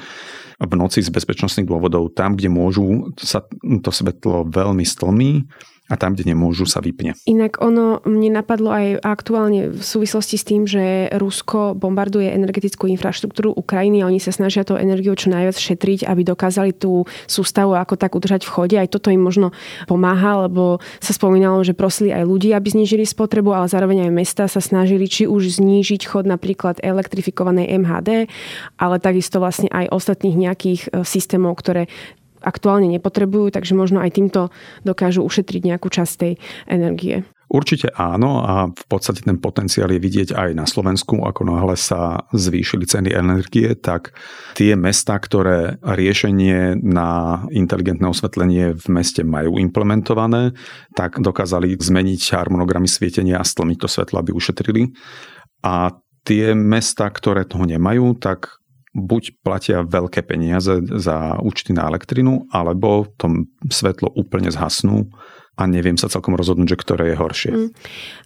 v 0.56 0.74
noci 0.80 1.04
z 1.04 1.12
bezpečnostných 1.12 1.68
dôvodov 1.68 2.16
tam, 2.16 2.40
kde 2.40 2.48
môžu, 2.48 3.12
sa 3.20 3.44
to 3.60 3.92
svetlo 3.92 4.48
veľmi 4.48 4.88
stlmí 4.88 5.52
a 5.92 6.00
tam, 6.00 6.16
kde 6.16 6.32
nemôžu, 6.32 6.64
sa 6.64 6.80
vypne. 6.80 7.20
Inak 7.28 7.60
ono 7.60 8.00
mne 8.08 8.40
napadlo 8.40 8.72
aj 8.72 9.04
aktuálne 9.04 9.76
v 9.76 9.84
súvislosti 9.84 10.40
s 10.40 10.48
tým, 10.48 10.64
že 10.64 11.12
Rusko 11.12 11.76
bombarduje 11.76 12.32
energetickú 12.32 12.88
infraštruktúru 12.88 13.52
Ukrajiny 13.52 14.00
a 14.00 14.08
oni 14.08 14.24
sa 14.24 14.32
snažia 14.32 14.64
tú 14.64 14.80
energiu 14.80 15.12
čo 15.20 15.28
najviac 15.28 15.60
šetriť, 15.60 16.08
aby 16.08 16.22
dokázali 16.24 16.72
tú 16.72 17.04
sústavu 17.28 17.76
ako 17.76 18.00
tak 18.00 18.16
udržať 18.16 18.48
v 18.48 18.54
chode. 18.56 18.76
Aj 18.80 18.88
toto 18.88 19.12
im 19.12 19.20
možno 19.20 19.52
pomáha, 19.92 20.48
lebo 20.48 20.80
sa 21.04 21.12
spomínalo, 21.12 21.60
že 21.68 21.76
prosili 21.76 22.16
aj 22.16 22.24
ľudí, 22.24 22.56
aby 22.56 22.72
znížili 22.72 23.04
spotrebu, 23.04 23.52
ale 23.52 23.68
zároveň 23.68 24.08
aj 24.08 24.12
mesta 24.16 24.44
sa 24.48 24.64
snažili 24.64 25.12
či 25.12 25.28
už 25.28 25.60
znížiť 25.60 26.08
chod 26.08 26.24
napríklad 26.24 26.80
elektrifikovanej 26.80 27.68
MHD, 27.84 28.32
ale 28.80 28.96
takisto 29.04 29.44
vlastne 29.44 29.68
aj 29.68 29.92
ostatných 29.92 30.38
nejakých 30.40 30.82
e, 30.88 31.04
systémov, 31.04 31.60
ktoré 31.60 31.92
aktuálne 32.42 32.90
nepotrebujú, 32.90 33.54
takže 33.54 33.78
možno 33.78 34.02
aj 34.02 34.12
týmto 34.18 34.42
dokážu 34.84 35.24
ušetriť 35.24 35.62
nejakú 35.74 35.88
časť 35.88 36.14
tej 36.18 36.34
energie. 36.68 37.24
Určite 37.52 37.92
áno 38.00 38.40
a 38.48 38.72
v 38.72 38.86
podstate 38.88 39.28
ten 39.28 39.36
potenciál 39.36 39.92
je 39.92 40.00
vidieť 40.00 40.32
aj 40.32 40.50
na 40.56 40.64
Slovensku, 40.64 41.20
ako 41.20 41.52
náhle 41.52 41.76
sa 41.76 42.24
zvýšili 42.32 42.88
ceny 42.88 43.12
energie, 43.12 43.76
tak 43.76 44.16
tie 44.56 44.80
mesta, 44.80 45.20
ktoré 45.20 45.76
riešenie 45.84 46.80
na 46.80 47.44
inteligentné 47.52 48.08
osvetlenie 48.08 48.72
v 48.72 48.86
meste 48.88 49.28
majú 49.28 49.60
implementované, 49.60 50.56
tak 50.96 51.20
dokázali 51.20 51.76
zmeniť 51.76 52.22
harmonogramy 52.32 52.88
svietenia 52.88 53.44
a 53.44 53.44
stlmiť 53.44 53.78
to 53.84 53.88
svetlo, 53.92 54.24
aby 54.24 54.32
ušetrili. 54.32 54.96
A 55.68 55.92
tie 56.24 56.56
mesta, 56.56 57.12
ktoré 57.12 57.44
toho 57.44 57.68
nemajú, 57.68 58.16
tak 58.16 58.61
buď 58.92 59.44
platia 59.44 59.88
veľké 59.88 60.24
peniaze 60.28 60.84
za 61.00 61.40
účty 61.40 61.72
na 61.72 61.88
elektrinu, 61.88 62.48
alebo 62.52 63.08
to 63.16 63.48
svetlo 63.72 64.12
úplne 64.12 64.52
zhasnú 64.52 65.08
a 65.60 65.68
neviem 65.68 66.00
sa 66.00 66.10
celkom 66.10 66.34
rozhodnúť, 66.34 66.74
že 66.74 66.82
ktoré 66.82 67.04
je 67.14 67.20
horšie. 67.20 67.52
Mm. 67.52 67.70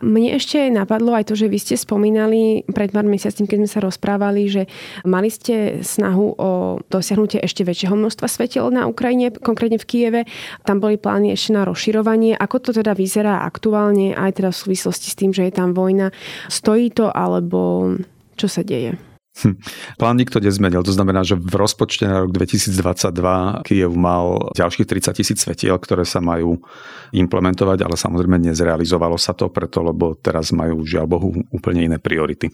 Mne 0.05 0.29
ešte 0.37 0.69
napadlo 0.69 1.17
aj 1.17 1.27
to, 1.27 1.33
že 1.35 1.49
vy 1.49 1.57
ste 1.57 1.75
spomínali 1.75 2.63
pred 2.69 2.93
pár 2.93 3.03
mesiacmi, 3.03 3.49
keď 3.49 3.57
sme 3.65 3.69
sa 3.69 3.79
rozprávali, 3.81 4.45
že 4.47 4.63
mali 5.03 5.27
ste 5.33 5.81
snahu 5.81 6.37
o 6.37 6.51
dosiahnutie 6.87 7.41
ešte 7.41 7.65
väčšieho 7.65 7.97
množstva 7.97 8.29
svetiel 8.29 8.69
na 8.69 8.85
Ukrajine, 8.85 9.33
konkrétne 9.35 9.81
v 9.81 9.89
Kieve. 9.89 10.21
Tam 10.63 10.77
boli 10.77 11.01
plány 11.01 11.33
ešte 11.33 11.57
na 11.57 11.65
rozširovanie. 11.65 12.37
Ako 12.37 12.61
to 12.61 12.71
teda 12.71 12.93
vyzerá 12.93 13.41
aktuálne, 13.43 14.13
aj 14.13 14.39
teda 14.39 14.49
v 14.53 14.61
súvislosti 14.61 15.09
s 15.09 15.17
tým, 15.17 15.33
že 15.33 15.49
je 15.49 15.53
tam 15.53 15.73
vojna? 15.73 16.13
Stojí 16.47 16.93
to, 16.93 17.09
alebo 17.09 17.89
čo 18.37 18.45
sa 18.47 18.61
deje? 18.61 19.14
Hm. 19.35 19.59
Plán 19.99 20.15
nikto 20.15 20.39
nezmenil, 20.39 20.79
to 20.79 20.95
znamená, 20.95 21.27
že 21.27 21.35
v 21.35 21.59
rozpočte 21.59 22.07
na 22.07 22.23
rok 22.23 22.31
2022 22.31 23.67
Kiev 23.67 23.91
mal 23.91 24.55
ďalších 24.55 24.87
30 24.87 25.11
tisíc 25.11 25.43
svetiel, 25.43 25.75
ktoré 25.75 26.07
sa 26.07 26.23
majú 26.23 26.63
implementovať, 27.11 27.83
ale 27.83 27.99
samozrejme 27.99 28.39
nezrealizovalo 28.39 29.19
sa 29.19 29.35
to 29.35 29.51
preto, 29.51 29.83
lebo 29.83 30.15
teraz 30.15 30.55
majú 30.55 30.87
žiaľ 30.87 31.11
Bohu 31.11 31.35
úplne 31.51 31.83
iné 31.83 31.99
priority. 31.99 32.47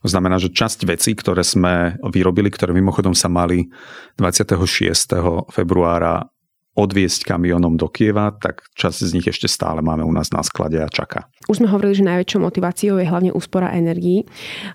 To 0.00 0.08
znamená, 0.08 0.40
že 0.40 0.48
časť 0.48 0.88
vecí, 0.88 1.12
ktoré 1.12 1.44
sme 1.44 2.00
vyrobili, 2.00 2.48
ktoré 2.48 2.72
mimochodom 2.72 3.12
sa 3.12 3.28
mali 3.28 3.68
26. 4.16 5.52
februára 5.52 6.31
odviesť 6.72 7.28
kamionom 7.28 7.76
do 7.76 7.84
Kieva, 7.92 8.32
tak 8.32 8.64
časť 8.72 8.98
z 9.04 9.14
nich 9.20 9.28
ešte 9.28 9.44
stále 9.44 9.84
máme 9.84 10.00
u 10.08 10.12
nás 10.12 10.32
na 10.32 10.40
sklade 10.40 10.80
a 10.80 10.88
čaká. 10.88 11.28
Už 11.52 11.60
sme 11.60 11.68
hovorili, 11.68 12.00
že 12.00 12.08
najväčšou 12.08 12.40
motiváciou 12.40 12.96
je 12.96 13.04
hlavne 13.04 13.30
úspora 13.36 13.76
energií. 13.76 14.24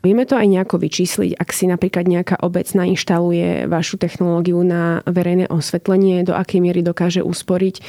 Vieme 0.06 0.30
to 0.30 0.38
aj 0.38 0.46
nejako 0.46 0.78
vyčísliť, 0.78 1.42
ak 1.42 1.50
si 1.50 1.66
napríklad 1.66 2.06
nejaká 2.06 2.38
obec 2.46 2.70
nainštaluje 2.70 3.66
vašu 3.66 3.98
technológiu 3.98 4.62
na 4.62 5.02
verejné 5.10 5.50
osvetlenie, 5.50 6.22
do 6.22 6.38
akej 6.38 6.62
miery 6.62 6.86
dokáže 6.86 7.26
usporiť 7.26 7.82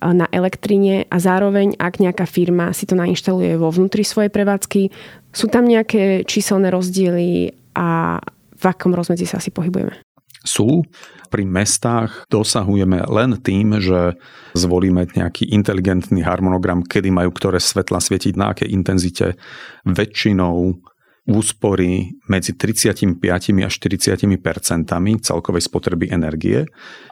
na 0.00 0.24
elektrine 0.32 1.04
a 1.12 1.16
zároveň, 1.20 1.76
ak 1.76 2.00
nejaká 2.00 2.24
firma 2.24 2.72
si 2.72 2.88
to 2.88 2.96
nainštaluje 2.96 3.60
vo 3.60 3.68
vnútri 3.68 4.08
svojej 4.08 4.32
prevádzky, 4.32 4.88
sú 5.36 5.46
tam 5.52 5.68
nejaké 5.68 6.24
číselné 6.24 6.72
rozdiely 6.72 7.52
a 7.76 8.18
v 8.60 8.64
akom 8.64 8.92
rozmedzi 8.92 9.24
sa 9.28 9.40
asi 9.40 9.52
pohybujeme? 9.52 10.00
Sú. 10.44 10.82
Pri 11.30 11.46
mestách 11.46 12.26
dosahujeme 12.26 13.06
len 13.06 13.38
tým, 13.38 13.78
že 13.78 14.18
zvolíme 14.58 15.06
nejaký 15.14 15.46
inteligentný 15.54 16.26
harmonogram, 16.26 16.82
kedy 16.82 17.14
majú 17.14 17.30
ktoré 17.30 17.62
svetla 17.62 18.02
svietiť 18.02 18.34
na 18.34 18.50
akej 18.50 18.68
intenzite. 18.74 19.38
Väčšinou 19.86 20.82
úspory 21.28 22.16
medzi 22.26 22.56
35 22.56 23.20
až 23.62 23.72
40 23.78 24.40
percentami 24.40 25.20
celkovej 25.22 25.68
spotreby 25.68 26.10
energie 26.10 26.64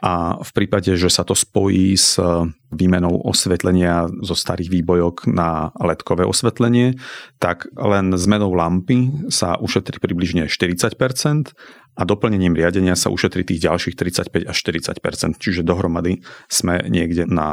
a 0.03 0.35
v 0.41 0.51
prípade, 0.51 0.97
že 0.97 1.07
sa 1.07 1.23
to 1.23 1.37
spojí 1.37 1.93
s 1.93 2.19
výmenou 2.69 3.21
osvetlenia 3.25 4.09
zo 4.21 4.35
starých 4.35 4.69
výbojok 4.69 5.15
na 5.29 5.73
ledkové 5.79 6.25
osvetlenie, 6.25 6.97
tak 7.41 7.69
len 7.77 8.13
zmenou 8.13 8.53
lampy 8.53 9.29
sa 9.31 9.57
ušetrí 9.57 9.97
približne 10.01 10.45
40 10.45 10.99
a 11.95 12.01
doplnením 12.05 12.55
riadenia 12.55 12.93
sa 12.93 13.09
ušetrí 13.09 13.43
tých 13.43 13.65
ďalších 13.65 13.95
35 13.97 14.49
až 14.49 14.57
40% 14.57 15.41
čiže 15.41 15.61
dohromady 15.65 16.21
sme 16.47 16.85
niekde 16.87 17.25
na 17.25 17.49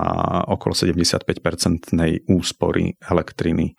okolo 0.46 0.74
75% 0.74 1.94
úspory 2.28 2.98
elektriny 3.02 3.74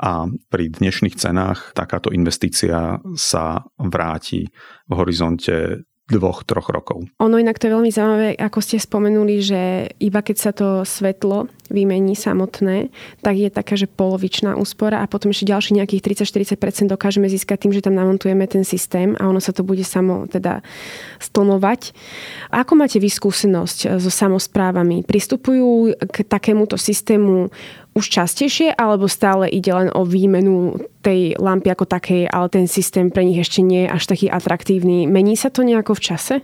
a 0.00 0.24
pri 0.48 0.64
dnešných 0.72 1.16
cenách 1.16 1.76
takáto 1.76 2.08
investícia 2.08 3.04
sa 3.20 3.68
vráti 3.76 4.48
v 4.88 4.92
horizonte 4.96 5.84
dvoch, 6.10 6.42
troch 6.42 6.74
rokov. 6.74 7.06
Ono 7.22 7.36
inak 7.38 7.60
to 7.60 7.70
je 7.70 7.74
veľmi 7.78 7.92
zaujímavé, 7.94 8.28
ako 8.34 8.58
ste 8.58 8.82
spomenuli, 8.82 9.36
že 9.38 9.60
iba 10.02 10.24
keď 10.26 10.36
sa 10.36 10.50
to 10.50 10.82
svetlo 10.82 11.46
vymení 11.70 12.18
samotné, 12.18 12.90
tak 13.22 13.34
je 13.38 13.48
taká, 13.48 13.78
že 13.78 13.86
polovičná 13.86 14.58
úspora 14.58 15.00
a 15.00 15.08
potom 15.08 15.30
ešte 15.30 15.48
ďalší 15.48 15.78
nejakých 15.78 16.26
30-40% 16.26 16.90
dokážeme 16.90 17.30
získať 17.30 17.64
tým, 17.66 17.72
že 17.72 17.86
tam 17.86 17.94
namontujeme 17.94 18.44
ten 18.50 18.66
systém 18.66 19.14
a 19.16 19.30
ono 19.30 19.38
sa 19.38 19.54
to 19.54 19.62
bude 19.62 19.86
samo 19.86 20.26
teda 20.26 20.60
stlnovať. 21.22 21.94
Ako 22.50 22.74
máte 22.74 22.98
vyskúsenosť 22.98 23.96
so 24.02 24.10
samozprávami? 24.10 25.06
Pristupujú 25.06 25.94
k 25.96 26.16
takémuto 26.26 26.74
systému 26.74 27.48
už 27.90 28.06
častejšie, 28.06 28.74
alebo 28.78 29.10
stále 29.10 29.50
ide 29.50 29.74
len 29.74 29.90
o 29.90 30.06
výmenu 30.06 30.78
tej 31.02 31.34
lampy 31.38 31.74
ako 31.74 31.90
takej, 31.90 32.30
ale 32.30 32.46
ten 32.46 32.66
systém 32.70 33.10
pre 33.10 33.26
nich 33.26 33.42
ešte 33.42 33.66
nie 33.66 33.86
je 33.86 33.90
až 33.90 34.06
taký 34.06 34.26
atraktívny. 34.30 35.10
Mení 35.10 35.34
sa 35.34 35.50
to 35.50 35.66
nejako 35.66 35.98
v 35.98 36.04
čase? 36.14 36.34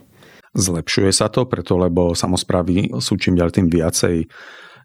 Zlepšuje 0.57 1.11
sa 1.13 1.29
to, 1.29 1.45
preto 1.45 1.77
lebo 1.77 2.17
samozprávy 2.17 2.91
sú 2.97 3.15
čím 3.15 3.37
ďalej 3.37 3.53
tým 3.61 3.67
viacej 3.69 4.15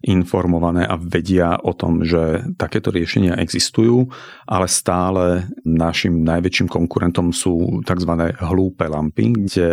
informované 0.03 0.83
a 0.83 0.99
vedia 0.99 1.55
o 1.63 1.71
tom, 1.71 2.03
že 2.03 2.43
takéto 2.59 2.91
riešenia 2.91 3.39
existujú, 3.39 4.11
ale 4.43 4.67
stále 4.67 5.47
našim 5.63 6.27
najväčším 6.27 6.67
konkurentom 6.67 7.31
sú 7.31 7.79
tzv. 7.87 8.11
hlúpe 8.43 8.83
lampy, 8.83 9.31
kde 9.47 9.69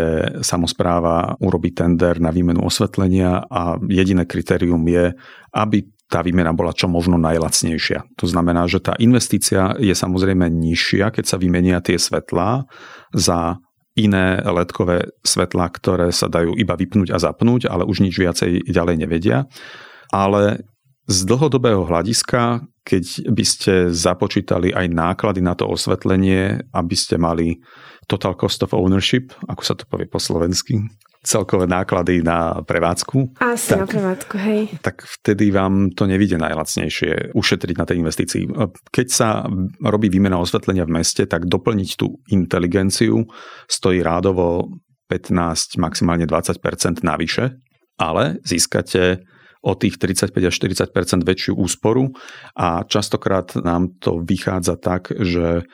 samozpráva 0.47 1.35
urobí 1.43 1.75
tender 1.75 2.23
na 2.23 2.31
výmenu 2.31 2.63
osvetlenia 2.63 3.43
a 3.51 3.75
jediné 3.91 4.23
kritérium 4.23 4.87
je, 4.87 5.11
aby 5.51 5.83
tá 6.11 6.27
výmena 6.27 6.51
bola 6.51 6.75
čo 6.75 6.91
možno 6.91 7.19
najlacnejšia. 7.23 8.19
To 8.19 8.27
znamená, 8.27 8.67
že 8.67 8.83
tá 8.83 8.99
investícia 8.99 9.79
je 9.79 9.95
samozrejme 9.95 10.51
nižšia, 10.51 11.15
keď 11.15 11.25
sa 11.27 11.39
vymenia 11.39 11.79
tie 11.79 11.99
svetlá 11.99 12.67
za 13.15 13.63
iné 13.95 14.43
ledkové 14.43 15.11
svetlá, 15.23 15.71
ktoré 15.71 16.11
sa 16.11 16.27
dajú 16.27 16.55
iba 16.59 16.75
vypnúť 16.75 17.15
a 17.15 17.19
zapnúť, 17.19 17.71
ale 17.71 17.87
už 17.87 18.03
nič 18.03 18.19
viacej 18.19 18.71
ďalej 18.71 18.97
nevedia. 18.99 19.47
Ale 20.11 20.67
z 21.11 21.19
dlhodobého 21.27 21.87
hľadiska, 21.87 22.67
keď 22.87 23.05
by 23.31 23.45
ste 23.47 23.73
započítali 23.91 24.71
aj 24.71 24.87
náklady 24.91 25.43
na 25.43 25.59
to 25.59 25.67
osvetlenie, 25.67 26.63
aby 26.71 26.97
ste 26.99 27.19
mali 27.19 27.59
total 28.07 28.35
cost 28.35 28.63
of 28.67 28.75
ownership, 28.75 29.31
ako 29.47 29.63
sa 29.63 29.75
to 29.79 29.87
povie 29.87 30.11
po 30.11 30.19
slovensky, 30.19 30.83
celkové 31.21 31.69
náklady 31.69 32.25
na 32.25 32.65
prevádzku. 32.65 33.39
Asi 33.45 33.77
tak, 33.77 33.85
na 33.85 33.87
prevádzku, 33.87 34.35
hej. 34.41 34.61
Tak 34.81 35.05
vtedy 35.21 35.53
vám 35.53 35.93
to 35.93 36.09
nevíde 36.09 36.41
najlacnejšie 36.41 37.37
ušetriť 37.37 37.77
na 37.77 37.85
tej 37.85 37.97
investícii. 38.01 38.43
Keď 38.89 39.07
sa 39.13 39.45
robí 39.85 40.09
výmena 40.09 40.41
osvetlenia 40.41 40.89
v 40.89 40.97
meste, 40.97 41.29
tak 41.29 41.45
doplniť 41.45 41.91
tú 42.01 42.19
inteligenciu 42.33 43.29
stojí 43.69 44.01
rádovo 44.01 44.73
15, 45.13 45.77
maximálne 45.77 46.25
20% 46.25 47.05
navyše, 47.05 47.61
ale 48.01 48.41
získate 48.47 49.21
o 49.61 49.73
tých 49.77 50.01
35 50.01 50.33
až 50.49 50.55
40% 50.57 51.21
väčšiu 51.25 51.53
úsporu 51.57 52.17
a 52.57 52.85
častokrát 52.89 53.53
nám 53.61 54.01
to 54.01 54.25
vychádza 54.25 54.81
tak, 54.81 55.13
že 55.13 55.69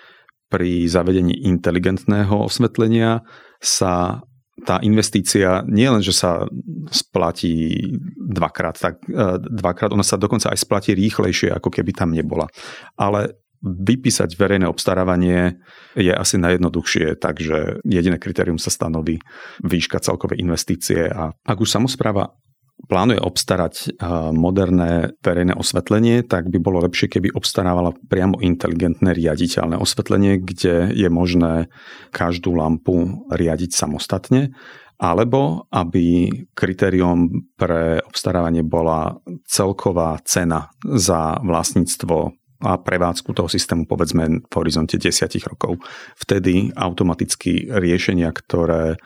pri 0.51 0.87
zavedení 0.87 1.35
inteligentného 1.47 2.47
osvetlenia 2.47 3.23
sa 3.59 4.23
tá 4.65 4.81
investícia 4.81 5.61
nie 5.69 5.85
len, 5.85 6.01
že 6.01 6.17
sa 6.17 6.49
splatí 6.89 7.77
dvakrát, 8.17 8.81
tak 8.81 9.05
e, 9.05 9.37
dvakrát, 9.43 9.93
ona 9.93 10.01
sa 10.01 10.17
dokonca 10.17 10.49
aj 10.49 10.65
splatí 10.65 10.97
rýchlejšie, 10.97 11.53
ako 11.53 11.69
keby 11.69 11.93
tam 11.93 12.17
nebola. 12.17 12.49
Ale 12.97 13.37
vypísať 13.61 14.33
verejné 14.33 14.65
obstarávanie 14.65 15.61
je 15.93 16.09
asi 16.09 16.41
najjednoduchšie, 16.41 17.21
takže 17.21 17.85
jediné 17.85 18.17
kritérium 18.17 18.57
sa 18.57 18.73
stanoví 18.73 19.21
výška 19.61 20.01
celkovej 20.01 20.41
investície 20.41 21.05
a 21.05 21.37
ak 21.37 21.59
už 21.61 21.69
samozpráva 21.69 22.33
plánuje 22.85 23.19
obstarať 23.19 23.75
eh, 23.77 23.91
moderné 24.37 25.17
verejné 25.25 25.57
osvetlenie, 25.57 26.23
tak 26.23 26.53
by 26.53 26.59
bolo 26.61 26.85
lepšie, 26.85 27.09
keby 27.09 27.33
obstarávala 27.33 27.97
priamo 28.07 28.39
inteligentné 28.45 29.17
riaditeľné 29.17 29.81
osvetlenie, 29.81 30.45
kde 30.45 30.93
je 30.93 31.09
možné 31.09 31.73
každú 32.13 32.53
lampu 32.53 33.25
riadiť 33.33 33.73
samostatne, 33.73 34.53
alebo 34.97 35.69
aby 35.73 36.33
kritérium 36.57 37.49
pre 37.61 38.01
obstarávanie 38.01 38.65
bola 38.65 39.21
celková 39.45 40.21
cena 40.25 40.73
za 40.81 41.37
vlastníctvo 41.45 42.33
a 42.65 42.81
prevádzku 42.81 43.37
toho 43.37 43.53
systému 43.53 43.85
povedzme 43.85 44.49
v 44.49 44.53
horizonte 44.57 44.97
10 44.97 45.29
rokov. 45.45 45.77
Vtedy 46.17 46.73
automaticky 46.73 47.69
riešenia, 47.69 48.33
ktoré 48.33 48.97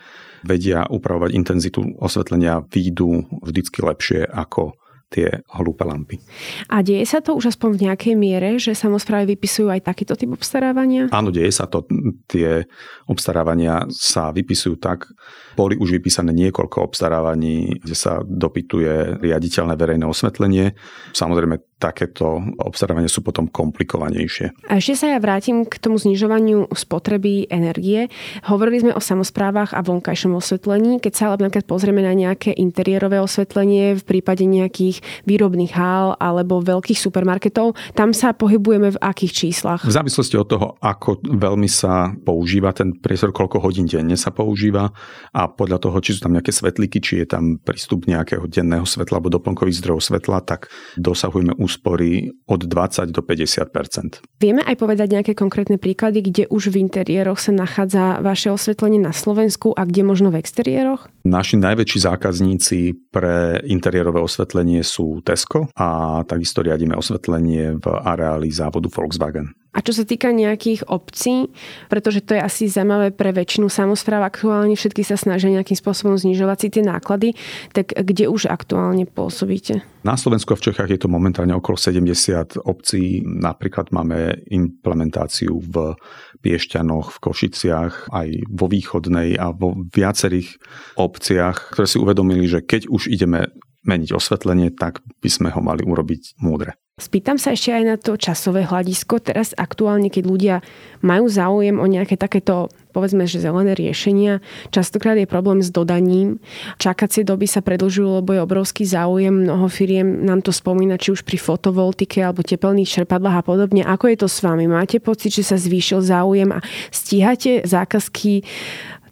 vedia 0.43 0.89
upravovať 0.89 1.31
intenzitu 1.37 1.85
osvetlenia, 2.01 2.65
výjdu 2.65 3.29
vždycky 3.45 3.85
lepšie 3.85 4.21
ako 4.25 4.80
tie 5.11 5.43
hlúpe 5.51 5.83
lampy. 5.83 6.23
A 6.71 6.87
deje 6.87 7.03
sa 7.03 7.19
to 7.19 7.35
už 7.35 7.51
aspoň 7.51 7.71
v 7.75 7.83
nejakej 7.91 8.15
miere, 8.15 8.51
že 8.63 8.79
samozprávy 8.79 9.35
vypisujú 9.35 9.67
aj 9.67 9.83
takýto 9.83 10.15
typ 10.15 10.31
obstarávania? 10.31 11.11
Áno, 11.11 11.35
deje 11.35 11.51
sa 11.51 11.67
to. 11.67 11.83
Tie 12.31 12.63
obstarávania 13.11 13.91
sa 13.91 14.31
vypisujú 14.31 14.79
tak, 14.79 15.11
boli 15.59 15.75
už 15.75 15.99
vypísané 15.99 16.31
niekoľko 16.31 16.87
obstarávaní, 16.87 17.83
kde 17.83 17.97
sa 17.99 18.23
dopytuje 18.23 19.19
riaditeľné 19.19 19.75
verejné 19.75 20.07
osvetlenie. 20.07 20.79
Samozrejme, 21.11 21.59
takéto 21.81 22.39
obstarávania 22.61 23.09
sú 23.09 23.25
potom 23.25 23.49
komplikovanejšie. 23.49 24.69
A 24.69 24.79
ešte 24.79 25.01
sa 25.01 25.07
ja 25.17 25.19
vrátim 25.19 25.65
k 25.65 25.81
tomu 25.81 25.97
znižovaniu 25.97 26.69
spotreby 26.77 27.49
energie. 27.49 28.13
Hovorili 28.45 28.85
sme 28.85 28.93
o 28.93 29.01
samozprávach 29.01 29.73
a 29.73 29.81
vonkajšom 29.81 30.37
osvetlení. 30.37 31.01
Keď 31.01 31.13
sa 31.17 31.23
ale 31.33 31.49
napríklad 31.49 31.65
pozrieme 31.65 32.05
na 32.05 32.13
nejaké 32.13 32.53
interiérové 32.53 33.19
osvetlenie 33.25 33.97
v 33.97 34.05
prípade 34.05 34.45
nejakých 34.45 35.00
výrobných 35.25 35.73
hál 35.75 36.17
alebo 36.17 36.63
veľkých 36.63 36.99
supermarketov, 36.99 37.77
tam 37.97 38.15
sa 38.15 38.33
pohybujeme 38.33 38.95
v 38.95 39.01
akých 39.03 39.33
číslach? 39.33 39.83
V 39.85 39.95
závislosti 39.95 40.37
od 40.37 40.49
toho, 40.49 40.67
ako 40.81 41.23
veľmi 41.25 41.69
sa 41.69 42.13
používa 42.13 42.73
ten 42.73 42.97
priestor, 42.97 43.35
koľko 43.35 43.63
hodín 43.63 43.87
denne 43.89 44.15
sa 44.15 44.31
používa 44.31 44.93
a 45.35 45.43
podľa 45.49 45.79
toho, 45.83 45.97
či 46.01 46.17
sú 46.17 46.27
tam 46.27 46.35
nejaké 46.37 46.53
svetlíky, 46.55 46.99
či 47.03 47.25
je 47.25 47.27
tam 47.29 47.59
prístup 47.61 48.07
nejakého 48.07 48.47
denného 48.47 48.85
svetla 48.85 49.19
alebo 49.19 49.33
doplnkových 49.33 49.79
zdrojov 49.83 50.03
svetla, 50.13 50.39
tak 50.45 50.73
dosahujeme 50.97 51.57
úspory 51.59 52.31
od 52.47 52.61
20 52.65 53.11
do 53.11 53.23
50% 53.25 54.21
Vieme 54.41 54.65
aj 54.65 54.77
povedať 54.81 55.13
nejaké 55.13 55.33
konkrétne 55.37 55.77
príklady, 55.77 56.25
kde 56.25 56.45
už 56.49 56.73
v 56.73 56.81
interiéroch 56.81 57.37
sa 57.37 57.53
nachádza 57.53 58.25
vaše 58.25 58.49
osvetlenie 58.49 58.97
na 58.97 59.13
Slovensku 59.13 59.77
a 59.77 59.85
kde 59.85 60.01
možno 60.01 60.33
v 60.33 60.41
exteriéroch? 60.41 61.13
Naši 61.29 61.61
najväčší 61.61 61.99
zákazníci 62.09 63.13
pre 63.13 63.61
interiérové 63.69 64.25
osvetlenie 64.25 64.81
sú 64.91 65.23
Tesco 65.23 65.71
a 65.79 66.21
takisto 66.27 66.67
riadíme 66.67 66.99
osvetlenie 66.99 67.79
v 67.79 67.87
areáli 67.87 68.51
závodu 68.51 68.91
Volkswagen. 68.91 69.55
A 69.71 69.87
čo 69.87 69.95
sa 69.95 70.03
týka 70.03 70.35
nejakých 70.35 70.91
obcí, 70.91 71.47
pretože 71.87 72.27
to 72.27 72.35
je 72.35 72.43
asi 72.43 72.67
zaujímavé 72.67 73.15
pre 73.15 73.31
väčšinu 73.31 73.71
samozpráv, 73.71 74.27
aktuálne 74.27 74.75
všetky 74.75 75.07
sa 75.07 75.15
snažia 75.15 75.47
nejakým 75.47 75.79
spôsobom 75.79 76.19
znižovať 76.19 76.59
si 76.59 76.69
tie 76.75 76.83
náklady, 76.83 77.39
tak 77.71 77.95
kde 77.95 78.27
už 78.27 78.51
aktuálne 78.51 79.07
pôsobíte? 79.07 79.87
Na 80.03 80.19
Slovensku 80.19 80.51
a 80.51 80.59
v 80.59 80.67
Čechách 80.67 80.91
je 80.91 81.01
to 81.07 81.07
momentálne 81.07 81.55
okolo 81.55 81.79
70 81.79 82.67
obcí. 82.67 83.23
Napríklad 83.23 83.95
máme 83.95 84.43
implementáciu 84.51 85.63
v 85.63 85.95
Piešťanoch, 86.43 87.15
v 87.15 87.23
Košiciach, 87.31 88.11
aj 88.11 88.29
vo 88.51 88.67
východnej 88.67 89.39
a 89.39 89.55
vo 89.55 89.79
viacerých 89.87 90.59
obciach, 90.99 91.79
ktoré 91.79 91.87
si 91.87 92.03
uvedomili, 92.03 92.51
že 92.51 92.67
keď 92.67 92.91
už 92.91 93.07
ideme 93.07 93.55
meniť 93.85 94.11
osvetlenie, 94.13 94.73
tak 94.75 95.01
by 95.25 95.29
sme 95.31 95.49
ho 95.51 95.61
mali 95.65 95.85
urobiť 95.85 96.41
múdre. 96.41 96.77
Spýtam 97.01 97.41
sa 97.41 97.57
ešte 97.57 97.73
aj 97.73 97.85
na 97.89 97.97
to 97.97 98.21
časové 98.21 98.69
hľadisko. 98.69 99.25
Teraz 99.25 99.57
aktuálne, 99.57 100.13
keď 100.13 100.25
ľudia 100.29 100.57
majú 101.01 101.33
záujem 101.33 101.81
o 101.81 101.87
nejaké 101.89 102.21
takéto 102.21 102.69
povedzme, 102.91 103.25
že 103.25 103.41
zelené 103.41 103.73
riešenia. 103.73 104.45
Častokrát 104.75 105.17
je 105.17 105.25
problém 105.25 105.63
s 105.63 105.71
dodaním. 105.71 106.43
Čakacie 106.77 107.23
doby 107.23 107.47
sa 107.47 107.63
predlžujú, 107.63 108.21
lebo 108.21 108.35
je 108.35 108.45
obrovský 108.45 108.85
záujem. 108.85 109.33
Mnoho 109.33 109.71
firiem 109.71 110.27
nám 110.27 110.43
to 110.45 110.51
spomína, 110.53 111.01
či 111.01 111.15
už 111.15 111.23
pri 111.23 111.39
fotovoltike 111.39 112.21
alebo 112.21 112.45
tepelných 112.45 112.91
čerpadlách 113.01 113.41
a 113.41 113.47
podobne. 113.47 113.83
Ako 113.87 114.11
je 114.11 114.19
to 114.21 114.29
s 114.29 114.43
vami? 114.43 114.67
Máte 114.67 114.99
pocit, 115.01 115.33
že 115.33 115.47
sa 115.47 115.57
zvýšil 115.57 116.03
záujem 116.05 116.51
a 116.53 116.61
stíhate 116.91 117.65
zákazky 117.65 118.45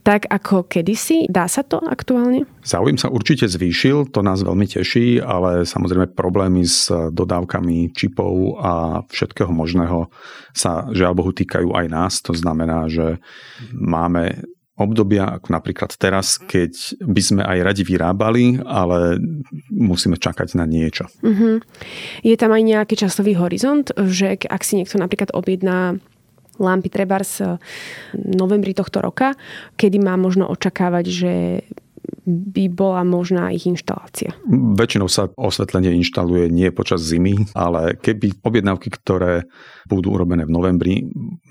tak 0.02 0.28
ako 0.30 0.64
kedysi? 0.64 1.28
Dá 1.28 1.48
sa 1.50 1.62
to 1.62 1.82
aktuálne? 1.82 2.48
Záujem 2.64 2.96
sa 2.96 3.12
určite 3.12 3.48
zvýšil, 3.48 4.10
to 4.10 4.20
nás 4.24 4.40
veľmi 4.40 4.66
teší, 4.68 5.20
ale 5.20 5.68
samozrejme 5.68 6.16
problémy 6.16 6.64
s 6.64 6.88
dodávkami 6.90 7.92
čipov 7.92 8.58
a 8.60 9.04
všetkého 9.08 9.50
možného 9.52 10.08
sa 10.56 10.88
žiaľ 10.90 11.12
Bohu 11.18 11.32
týkajú 11.32 11.74
aj 11.74 11.86
nás. 11.90 12.12
To 12.24 12.32
znamená, 12.32 12.88
že 12.88 13.20
máme 13.72 14.48
obdobia, 14.78 15.26
ako 15.26 15.50
napríklad 15.50 15.90
teraz, 15.98 16.38
keď 16.38 16.70
by 17.02 17.22
sme 17.22 17.42
aj 17.42 17.58
radi 17.66 17.82
vyrábali, 17.82 18.62
ale 18.62 19.18
musíme 19.74 20.14
čakať 20.14 20.54
na 20.54 20.64
niečo. 20.70 21.10
Uh-huh. 21.20 21.58
Je 22.22 22.38
tam 22.38 22.54
aj 22.54 22.62
nejaký 22.62 22.94
časový 22.94 23.34
horizont, 23.34 23.90
že 23.98 24.38
ak 24.38 24.62
si 24.62 24.78
niekto 24.78 24.96
napríklad 25.02 25.34
objedná 25.34 25.98
lampy 26.58 26.90
trebárs 26.90 27.40
v 28.12 28.32
novembri 28.34 28.74
tohto 28.74 29.00
roka, 29.00 29.34
kedy 29.78 30.02
má 30.02 30.18
možno 30.18 30.50
očakávať, 30.50 31.04
že 31.06 31.32
by 32.28 32.68
bola 32.68 33.02
možná 33.08 33.48
ich 33.52 33.64
inštalácia? 33.64 34.36
Väčšinou 34.48 35.08
sa 35.08 35.32
osvetlenie 35.32 35.96
inštaluje 35.96 36.52
nie 36.52 36.68
počas 36.72 37.00
zimy, 37.04 37.52
ale 37.56 37.96
keby 37.96 38.44
objednávky, 38.44 38.88
ktoré 38.92 39.48
budú 39.88 40.12
urobené 40.16 40.44
v 40.44 40.52
novembri, 40.52 40.94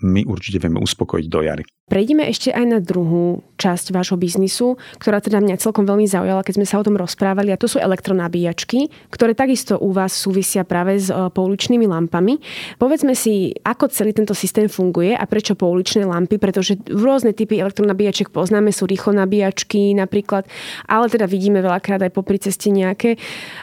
my 0.06 0.22
určite 0.26 0.62
vieme 0.62 0.82
uspokojiť 0.82 1.26
do 1.30 1.40
jary. 1.42 1.66
Prejdeme 1.88 2.28
ešte 2.28 2.52
aj 2.52 2.66
na 2.68 2.80
druhú 2.84 3.48
časť 3.56 3.96
vášho 3.96 4.20
biznisu, 4.20 4.76
ktorá 5.00 5.24
teda 5.24 5.40
mňa 5.40 5.56
celkom 5.56 5.88
veľmi 5.88 6.04
zaujala, 6.04 6.44
keď 6.44 6.60
sme 6.60 6.68
sa 6.68 6.84
o 6.84 6.86
tom 6.86 7.00
rozprávali, 7.00 7.48
a 7.48 7.56
to 7.56 7.72
sú 7.72 7.80
elektronabíjačky, 7.80 8.92
ktoré 9.08 9.32
takisto 9.32 9.80
u 9.80 9.96
vás 9.96 10.12
súvisia 10.12 10.68
práve 10.68 11.00
s 11.00 11.08
e, 11.08 11.16
pouličnými 11.16 11.88
lampami. 11.88 12.44
Povedzme 12.76 13.16
si, 13.16 13.56
ako 13.64 13.88
celý 13.88 14.12
tento 14.12 14.36
systém 14.36 14.68
funguje 14.68 15.16
a 15.16 15.24
prečo 15.32 15.56
pouličné 15.56 16.04
lampy, 16.04 16.36
pretože 16.36 16.76
rôzne 16.92 17.32
typy 17.32 17.56
elektronabíjaček 17.64 18.36
poznáme, 18.36 18.76
sú 18.76 18.84
rýchlo 18.84 19.16
nabíjačky 19.16 19.96
napríklad, 19.96 20.44
ale 20.92 21.08
teda 21.08 21.24
vidíme 21.24 21.64
veľakrát 21.64 22.04
aj 22.04 22.12
popri 22.12 22.36
ceste 22.36 22.68
nejaké. 22.68 23.16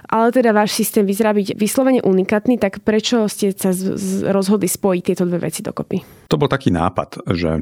Ale 0.09 0.33
teda 0.33 0.57
váš 0.57 0.73
systém 0.73 1.05
vyzerá 1.05 1.37
byť 1.37 1.61
vyslovene 1.61 2.01
unikátny, 2.01 2.57
tak 2.57 2.81
prečo 2.89 3.29
ste 3.29 3.53
sa 3.53 3.77
rozhodli 4.33 4.65
spojiť 4.65 5.03
tieto 5.13 5.29
dve 5.29 5.45
veci 5.45 5.61
dokopy? 5.61 6.24
To 6.29 6.41
bol 6.41 6.49
taký 6.49 6.73
nápad, 6.73 7.25
že 7.33 7.61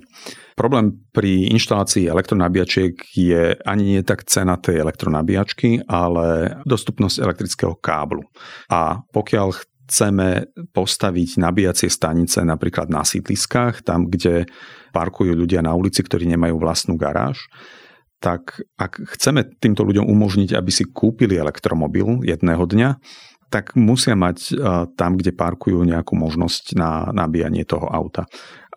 Problém 0.53 1.01
pri 1.17 1.49
inštalácii 1.49 2.13
elektronabíjačiek 2.13 2.95
je 3.17 3.57
ani 3.65 3.85
nie 3.97 4.03
tak 4.05 4.29
cena 4.29 4.61
tej 4.61 4.85
elektronabíjačky, 4.85 5.89
ale 5.89 6.61
dostupnosť 6.69 7.25
elektrického 7.25 7.75
káblu. 7.81 8.21
A 8.69 9.01
pokiaľ 9.17 9.57
chceme 9.57 10.53
postaviť 10.77 11.41
nabíjacie 11.41 11.89
stanice 11.89 12.45
napríklad 12.45 12.93
na 12.93 13.01
sídliskách, 13.01 13.81
tam, 13.85 14.09
kde 14.13 14.45
parkujú 14.93 15.33
ľudia 15.33 15.65
na 15.65 15.73
ulici, 15.73 16.05
ktorí 16.05 16.29
nemajú 16.29 16.61
vlastnú 16.61 17.01
garáž, 17.01 17.49
tak 18.23 18.63
ak 18.79 19.03
chceme 19.19 19.43
týmto 19.59 19.83
ľuďom 19.83 20.07
umožniť, 20.07 20.55
aby 20.55 20.71
si 20.71 20.87
kúpili 20.87 21.35
elektromobil 21.35 22.23
jedného 22.23 22.63
dňa, 22.63 22.91
tak 23.53 23.77
musia 23.77 24.17
mať 24.17 24.39
e, 24.49 24.53
tam, 24.97 25.21
kde 25.21 25.37
parkujú 25.37 25.85
nejakú 25.85 26.17
možnosť 26.17 26.73
na 26.73 27.13
nabíjanie 27.13 27.69
toho 27.69 27.85
auta. 27.85 28.25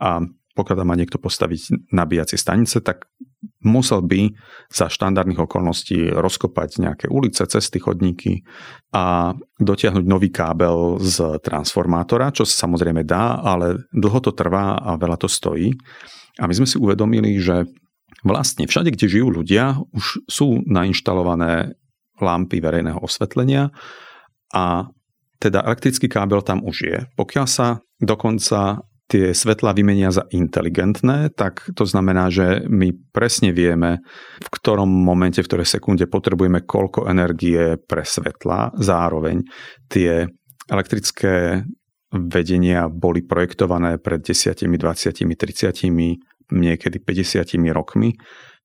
A 0.04 0.20
pokiaľ 0.56 0.76
tam 0.80 0.88
má 0.88 0.96
niekto 0.96 1.20
postaviť 1.20 1.92
nabíjacie 1.92 2.40
stanice, 2.40 2.80
tak 2.80 3.12
musel 3.64 4.00
by 4.00 4.32
za 4.72 4.88
štandardných 4.88 5.44
okolností 5.44 6.16
rozkopať 6.16 6.80
nejaké 6.80 7.06
ulice, 7.12 7.44
cesty, 7.44 7.84
chodníky 7.84 8.48
a 8.96 9.36
dotiahnuť 9.60 10.06
nový 10.08 10.32
kábel 10.32 10.96
z 11.04 11.44
transformátora, 11.44 12.32
čo 12.32 12.48
sa 12.48 12.68
samozrejme 12.68 13.04
dá, 13.04 13.44
ale 13.44 13.84
dlho 13.92 14.20
to 14.24 14.32
trvá 14.32 14.80
a 14.80 14.96
veľa 14.96 15.20
to 15.20 15.28
stojí. 15.28 15.76
A 16.40 16.48
my 16.48 16.54
sme 16.56 16.68
si 16.68 16.80
uvedomili, 16.80 17.36
že 17.36 17.68
vlastne 18.24 18.64
všade, 18.64 18.96
kde 18.96 19.12
žijú 19.12 19.28
ľudia, 19.28 19.76
už 19.92 20.24
sú 20.26 20.64
nainštalované 20.64 21.76
lampy 22.24 22.64
verejného 22.64 23.04
osvetlenia 23.04 23.76
a 24.56 24.88
teda 25.36 25.68
elektrický 25.68 26.08
kábel 26.08 26.40
tam 26.42 26.64
už 26.64 26.78
je. 26.82 27.00
Pokiaľ 27.20 27.46
sa 27.46 27.84
dokonca 28.00 28.80
tie 29.06 29.38
svetla 29.38 29.78
vymenia 29.78 30.10
za 30.10 30.26
inteligentné, 30.34 31.30
tak 31.38 31.70
to 31.78 31.86
znamená, 31.86 32.34
že 32.34 32.66
my 32.66 32.90
presne 33.14 33.54
vieme, 33.54 34.02
v 34.42 34.50
ktorom 34.50 34.90
momente, 34.90 35.46
v 35.46 35.50
ktorej 35.52 35.68
sekunde 35.70 36.10
potrebujeme 36.10 36.66
koľko 36.66 37.06
energie 37.06 37.78
pre 37.78 38.02
svetla. 38.02 38.74
Zároveň 38.82 39.46
tie 39.86 40.26
elektrické 40.66 41.62
vedenia 42.10 42.90
boli 42.90 43.22
projektované 43.22 44.02
pred 44.02 44.26
10, 44.26 44.58
20, 44.58 45.22
30 45.22 46.56
niekedy 46.56 46.98
50 47.02 47.74
rokmi, 47.74 48.14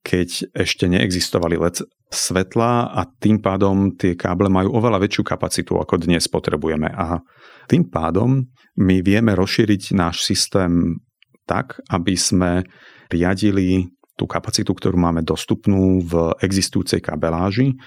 keď 0.01 0.57
ešte 0.57 0.89
neexistovali 0.89 1.61
LED 1.61 1.85
svetla 2.11 2.91
a 2.91 3.07
tým 3.07 3.39
pádom 3.39 3.95
tie 3.95 4.19
káble 4.19 4.51
majú 4.51 4.75
oveľa 4.75 4.99
väčšiu 5.07 5.23
kapacitu, 5.23 5.79
ako 5.79 6.03
dnes 6.03 6.27
potrebujeme. 6.27 6.91
A 6.91 7.23
tým 7.71 7.87
pádom 7.87 8.51
my 8.81 8.97
vieme 9.05 9.37
rozšíriť 9.37 9.95
náš 9.95 10.27
systém 10.27 10.99
tak, 11.47 11.79
aby 11.91 12.15
sme 12.19 12.67
riadili 13.11 13.87
tú 14.19 14.27
kapacitu, 14.27 14.75
ktorú 14.75 14.99
máme 14.99 15.23
dostupnú 15.23 16.03
v 16.05 16.35
existujúcej 16.43 17.01
kabeláži 17.01 17.79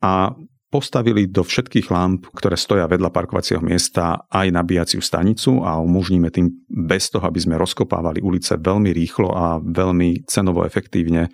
a 0.00 0.32
postavili 0.74 1.30
do 1.30 1.46
všetkých 1.46 1.86
lamp, 1.94 2.26
ktoré 2.34 2.58
stoja 2.58 2.90
vedľa 2.90 3.14
parkovacieho 3.14 3.62
miesta, 3.62 4.26
aj 4.26 4.50
nabíjaciu 4.50 4.98
stanicu 4.98 5.62
a 5.62 5.78
umožníme 5.78 6.34
tým 6.34 6.50
bez 6.66 7.14
toho, 7.14 7.22
aby 7.30 7.38
sme 7.38 7.54
rozkopávali 7.54 8.18
ulice 8.18 8.58
veľmi 8.58 8.90
rýchlo 8.90 9.30
a 9.30 9.62
veľmi 9.62 10.26
cenovo 10.26 10.66
efektívne 10.66 11.30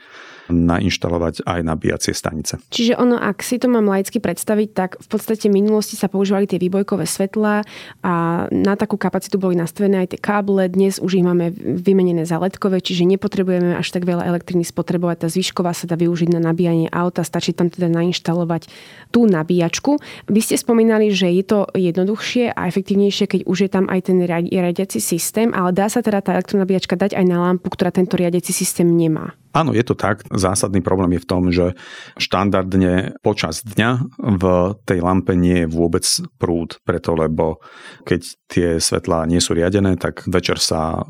nainštalovať 0.50 1.46
aj 1.46 1.60
nabíjacie 1.64 2.12
stanice. 2.12 2.58
Čiže 2.70 2.98
ono, 2.98 3.16
ak 3.16 3.40
si 3.40 3.56
to 3.56 3.70
mám 3.70 3.86
laicky 3.88 4.18
predstaviť, 4.18 4.68
tak 4.74 4.90
v 4.98 5.08
podstate 5.08 5.48
v 5.48 5.62
minulosti 5.62 5.94
sa 5.94 6.10
používali 6.10 6.50
tie 6.50 6.60
výbojkové 6.60 7.06
svetlá 7.06 7.62
a 8.04 8.46
na 8.50 8.74
takú 8.74 9.00
kapacitu 9.00 9.38
boli 9.38 9.56
nastavené 9.56 10.04
aj 10.04 10.16
tie 10.16 10.20
káble. 10.20 10.66
Dnes 10.68 11.00
už 11.00 11.22
ich 11.22 11.26
máme 11.26 11.54
vymenené 11.56 12.26
za 12.28 12.36
ledkové, 12.42 12.82
čiže 12.82 13.08
nepotrebujeme 13.08 13.78
až 13.78 13.88
tak 13.94 14.04
veľa 14.04 14.26
elektriny 14.26 14.66
spotrebovať. 14.66 15.16
Tá 15.24 15.28
zvyšková 15.30 15.72
sa 15.72 15.88
dá 15.88 15.96
využiť 15.96 16.28
na 16.34 16.40
nabíjanie 16.42 16.90
auta, 16.92 17.24
stačí 17.24 17.54
tam 17.56 17.70
teda 17.72 17.88
nainštalovať 17.88 18.68
tú 19.14 19.24
nabíjačku. 19.26 19.98
Vy 20.28 20.40
ste 20.42 20.56
spomínali, 20.58 21.10
že 21.14 21.30
je 21.30 21.44
to 21.46 21.58
jednoduchšie 21.74 22.52
a 22.54 22.66
efektívnejšie, 22.66 23.26
keď 23.26 23.40
už 23.46 23.58
je 23.66 23.70
tam 23.70 23.86
aj 23.90 24.10
ten 24.10 24.18
riadiaci 24.26 24.98
systém, 25.02 25.50
ale 25.54 25.74
dá 25.74 25.90
sa 25.90 26.02
teda 26.02 26.20
tá 26.20 26.36
elektronabíjačka 26.38 26.94
dať 26.96 27.18
aj 27.18 27.24
na 27.26 27.38
lampu, 27.40 27.70
ktorá 27.70 27.90
tento 27.90 28.18
riadiaci 28.18 28.52
systém 28.54 28.86
nemá. 28.86 29.34
Áno, 29.50 29.74
je 29.74 29.82
to 29.82 29.98
tak. 29.98 30.22
Zásadný 30.30 30.78
problém 30.78 31.18
je 31.18 31.24
v 31.24 31.28
tom, 31.28 31.42
že 31.50 31.74
štandardne 32.14 33.18
počas 33.18 33.66
dňa 33.66 33.90
v 34.18 34.44
tej 34.86 34.98
lampe 35.02 35.34
nie 35.34 35.66
je 35.66 35.70
vôbec 35.70 36.06
prúd, 36.38 36.78
preto 36.86 37.18
lebo 37.18 37.58
keď 38.06 38.20
tie 38.46 38.68
svetlá 38.78 39.26
nie 39.26 39.42
sú 39.42 39.58
riadené, 39.58 39.98
tak 39.98 40.22
večer 40.30 40.62
sa 40.62 41.02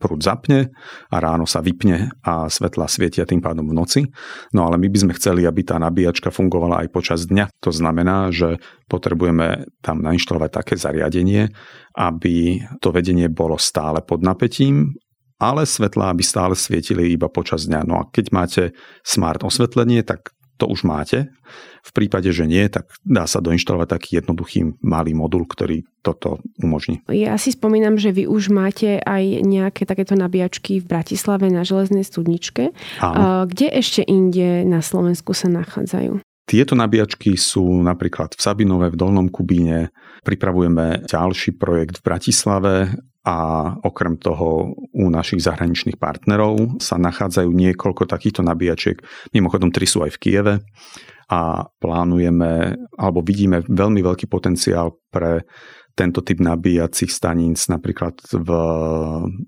prúd 0.00 0.24
zapne 0.24 0.72
a 1.12 1.16
ráno 1.20 1.44
sa 1.44 1.60
vypne 1.60 2.10
a 2.24 2.48
svetla 2.48 2.88
svietia 2.88 3.28
tým 3.28 3.44
pádom 3.44 3.68
v 3.68 3.76
noci. 3.76 4.00
No 4.56 4.64
ale 4.64 4.80
my 4.80 4.88
by 4.88 4.98
sme 4.98 5.16
chceli, 5.16 5.44
aby 5.44 5.60
tá 5.62 5.76
nabíjačka 5.76 6.32
fungovala 6.32 6.82
aj 6.82 6.88
počas 6.90 7.20
dňa. 7.28 7.52
To 7.60 7.70
znamená, 7.70 8.32
že 8.32 8.58
potrebujeme 8.88 9.68
tam 9.84 10.00
nainštalovať 10.00 10.50
také 10.50 10.74
zariadenie, 10.80 11.52
aby 11.94 12.64
to 12.80 12.88
vedenie 12.88 13.28
bolo 13.28 13.60
stále 13.60 14.00
pod 14.00 14.24
napätím 14.24 14.96
ale 15.42 15.66
svetlá 15.66 16.14
by 16.14 16.22
stále 16.22 16.54
svietili 16.54 17.10
iba 17.10 17.26
počas 17.26 17.66
dňa. 17.66 17.80
No 17.82 17.98
a 17.98 18.06
keď 18.06 18.26
máte 18.30 18.62
smart 19.02 19.42
osvetlenie, 19.42 20.06
tak 20.06 20.30
to 20.62 20.70
už 20.70 20.86
máte. 20.86 21.26
V 21.82 21.90
prípade, 21.90 22.30
že 22.30 22.46
nie, 22.46 22.62
tak 22.70 22.86
dá 23.02 23.26
sa 23.26 23.42
doinštalovať 23.42 23.88
taký 23.90 24.10
jednoduchý 24.22 24.78
malý 24.78 25.10
modul, 25.18 25.42
ktorý 25.42 25.82
toto 26.06 26.38
umožní. 26.62 27.02
Ja 27.10 27.34
si 27.34 27.50
spomínam, 27.50 27.98
že 27.98 28.14
vy 28.14 28.30
už 28.30 28.54
máte 28.54 29.02
aj 29.02 29.42
nejaké 29.42 29.82
takéto 29.82 30.14
nabíjačky 30.14 30.78
v 30.78 30.86
Bratislave 30.86 31.50
na 31.50 31.66
železnej 31.66 32.06
studničke. 32.06 32.70
Áno. 33.02 33.50
Kde 33.50 33.74
ešte 33.74 34.06
inde 34.06 34.62
na 34.62 34.78
Slovensku 34.78 35.34
sa 35.34 35.50
nachádzajú? 35.50 36.22
Tieto 36.46 36.78
nabíjačky 36.78 37.34
sú 37.34 37.82
napríklad 37.82 38.38
v 38.38 38.40
Sabinove, 38.42 38.94
v 38.94 38.98
Dolnom 38.98 39.26
Kubíne. 39.34 39.90
Pripravujeme 40.22 41.10
ďalší 41.10 41.58
projekt 41.58 41.98
v 41.98 42.06
Bratislave 42.06 42.74
a 43.22 43.70
okrem 43.86 44.18
toho 44.18 44.74
u 44.74 45.04
našich 45.06 45.46
zahraničných 45.46 45.94
partnerov 45.94 46.82
sa 46.82 46.98
nachádzajú 46.98 47.46
niekoľko 47.46 48.10
takýchto 48.10 48.42
nabíjačiek. 48.42 48.98
Mimochodom, 49.30 49.70
tri 49.70 49.86
sú 49.86 50.02
aj 50.02 50.18
v 50.18 50.20
Kieve 50.20 50.54
a 51.30 51.64
plánujeme, 51.78 52.74
alebo 52.98 53.22
vidíme 53.22 53.62
veľmi 53.62 54.02
veľký 54.02 54.26
potenciál 54.26 54.98
pre 55.08 55.46
tento 55.94 56.24
typ 56.24 56.40
nabíjacích 56.40 57.12
staníc 57.12 57.68
napríklad 57.68 58.16
v 58.32 58.48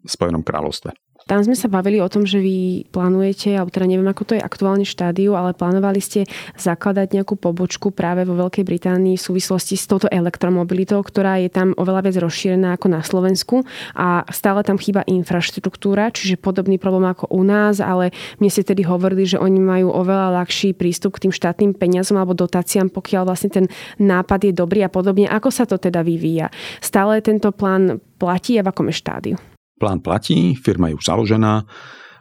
Spojenom 0.07 0.45
kráľovstve. 0.45 0.95
Tam 1.25 1.41
sme 1.41 1.57
sa 1.57 1.73
bavili 1.73 2.05
o 2.05 2.09
tom, 2.13 2.29
že 2.29 2.37
vy 2.37 2.85
plánujete, 2.93 3.57
alebo 3.57 3.73
teda 3.73 3.89
neviem, 3.89 4.05
ako 4.05 4.29
to 4.29 4.37
je 4.37 4.45
aktuálne 4.45 4.85
štádiu, 4.85 5.33
ale 5.33 5.57
plánovali 5.57 5.97
ste 5.97 6.29
zakladať 6.61 7.17
nejakú 7.17 7.41
pobočku 7.41 7.97
práve 7.97 8.29
vo 8.29 8.37
Veľkej 8.37 8.61
Británii 8.61 9.17
v 9.17 9.25
súvislosti 9.25 9.81
s 9.81 9.89
touto 9.89 10.05
elektromobilitou, 10.13 11.01
ktorá 11.01 11.41
je 11.41 11.49
tam 11.49 11.73
oveľa 11.81 12.05
viac 12.05 12.17
rozšírená 12.21 12.77
ako 12.77 12.87
na 12.93 13.01
Slovensku 13.01 13.65
a 13.97 14.29
stále 14.29 14.61
tam 14.69 14.77
chýba 14.77 15.01
infraštruktúra, 15.09 16.13
čiže 16.13 16.37
podobný 16.37 16.77
problém 16.77 17.09
ako 17.09 17.33
u 17.33 17.41
nás, 17.41 17.81
ale 17.81 18.13
mne 18.37 18.53
ste 18.53 18.61
tedy 18.61 18.85
hovorili, 18.85 19.25
že 19.25 19.41
oni 19.41 19.65
majú 19.65 19.97
oveľa 19.97 20.45
ľahší 20.45 20.77
prístup 20.77 21.17
k 21.17 21.29
tým 21.29 21.33
štátnym 21.33 21.73
peniazom 21.73 22.21
alebo 22.21 22.37
dotáciám, 22.37 22.93
pokiaľ 22.93 23.23
vlastne 23.25 23.49
ten 23.49 23.67
nápad 23.97 24.45
je 24.45 24.53
dobrý 24.53 24.85
a 24.85 24.93
podobne. 24.93 25.25
Ako 25.25 25.49
sa 25.49 25.65
to 25.65 25.81
teda 25.81 26.05
vyvíja? 26.05 26.53
Stále 26.85 27.25
tento 27.25 27.49
plán 27.49 27.97
platí 28.21 28.61
a 28.61 28.63
v 28.63 28.69
akom 28.69 28.93
je 28.93 29.01
štádiu? 29.01 29.54
Plán 29.75 30.01
platí, 30.01 30.55
firma 30.55 30.89
je 30.91 30.99
už 30.99 31.05
založená. 31.05 31.67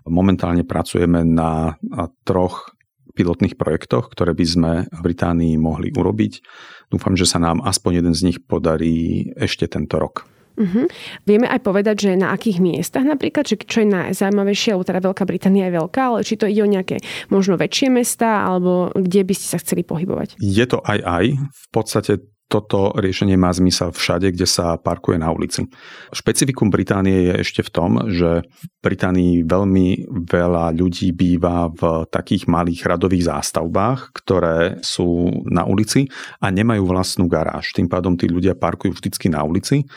Momentálne 0.10 0.68
pracujeme 0.68 1.24
na 1.24 1.80
troch 2.28 2.74
pilotných 3.14 3.56
projektoch, 3.56 4.10
ktoré 4.10 4.34
by 4.34 4.46
sme 4.46 4.72
v 4.90 5.00
Británii 5.00 5.54
mohli 5.62 5.94
urobiť. 5.94 6.42
Dúfam, 6.90 7.14
že 7.14 7.30
sa 7.30 7.38
nám 7.38 7.62
aspoň 7.62 8.02
jeden 8.02 8.14
z 8.18 8.26
nich 8.26 8.38
podarí 8.42 9.30
ešte 9.38 9.70
tento 9.70 10.02
rok. 10.02 10.26
Uh-huh. 10.54 10.86
Vieme 11.26 11.50
aj 11.50 11.66
povedať, 11.66 12.10
že 12.10 12.12
na 12.14 12.30
akých 12.30 12.62
miestach 12.62 13.02
napríklad, 13.02 13.50
že 13.50 13.58
čo 13.58 13.82
je 13.82 13.90
najzaujímavejšie, 13.90 14.74
alebo 14.74 14.86
teda 14.86 15.02
Veľká 15.02 15.26
Británia 15.26 15.66
je 15.70 15.78
veľká, 15.82 16.02
ale 16.14 16.22
či 16.22 16.38
to 16.38 16.46
ide 16.46 16.62
o 16.62 16.70
nejaké 16.70 17.02
možno 17.34 17.58
väčšie 17.58 17.90
mesta, 17.90 18.46
alebo 18.46 18.94
kde 18.94 19.26
by 19.26 19.34
ste 19.34 19.48
sa 19.50 19.58
chceli 19.58 19.82
pohybovať? 19.82 20.38
Je 20.38 20.66
to 20.70 20.78
aj 20.86 21.00
aj. 21.02 21.26
V 21.38 21.66
podstate 21.74 22.22
toto 22.54 22.94
riešenie 22.94 23.34
má 23.34 23.50
zmysel 23.50 23.90
všade, 23.90 24.30
kde 24.30 24.46
sa 24.46 24.78
parkuje 24.78 25.18
na 25.18 25.34
ulici. 25.34 25.66
Špecifikum 26.14 26.70
Británie 26.70 27.34
je 27.34 27.34
ešte 27.42 27.66
v 27.66 27.74
tom, 27.74 27.92
že 28.14 28.46
v 28.46 28.62
Británii 28.86 29.42
veľmi 29.42 30.14
veľa 30.30 30.78
ľudí 30.78 31.10
býva 31.18 31.74
v 31.74 32.06
takých 32.14 32.46
malých 32.46 32.86
radových 32.86 33.26
zástavbách, 33.34 34.14
ktoré 34.14 34.78
sú 34.86 35.34
na 35.50 35.66
ulici 35.66 36.06
a 36.38 36.54
nemajú 36.54 36.86
vlastnú 36.86 37.26
garáž. 37.26 37.74
Tým 37.74 37.90
pádom 37.90 38.14
tí 38.14 38.30
ľudia 38.30 38.54
parkujú 38.54 38.94
vždycky 38.94 39.34
na 39.34 39.42
ulici 39.42 39.90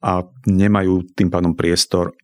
a 0.00 0.24
nemajú 0.48 1.04
tým 1.12 1.28
pádom 1.28 1.52
priestor 1.52 2.16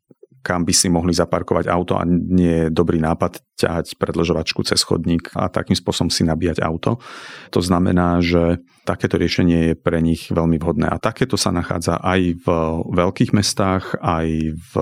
kam 0.46 0.62
by 0.62 0.70
si 0.70 0.86
mohli 0.86 1.10
zaparkovať 1.10 1.66
auto 1.66 1.98
a 1.98 2.06
nie 2.06 2.70
je 2.70 2.70
dobrý 2.70 3.02
nápad 3.02 3.42
ťahať 3.56 3.96
predlžovačku 3.96 4.60
cez 4.68 4.84
chodník 4.84 5.32
a 5.32 5.48
takým 5.48 5.74
spôsobom 5.74 6.12
si 6.12 6.22
nabíjať 6.28 6.60
auto. 6.60 7.00
To 7.56 7.60
znamená, 7.64 8.20
že 8.20 8.60
takéto 8.86 9.18
riešenie 9.18 9.72
je 9.72 9.74
pre 9.74 9.98
nich 9.98 10.30
veľmi 10.30 10.62
vhodné. 10.62 10.86
A 10.86 11.02
takéto 11.02 11.34
sa 11.34 11.50
nachádza 11.50 11.98
aj 11.98 12.38
v 12.38 12.46
veľkých 12.94 13.34
mestách, 13.34 13.98
aj 13.98 14.54
v 14.54 14.74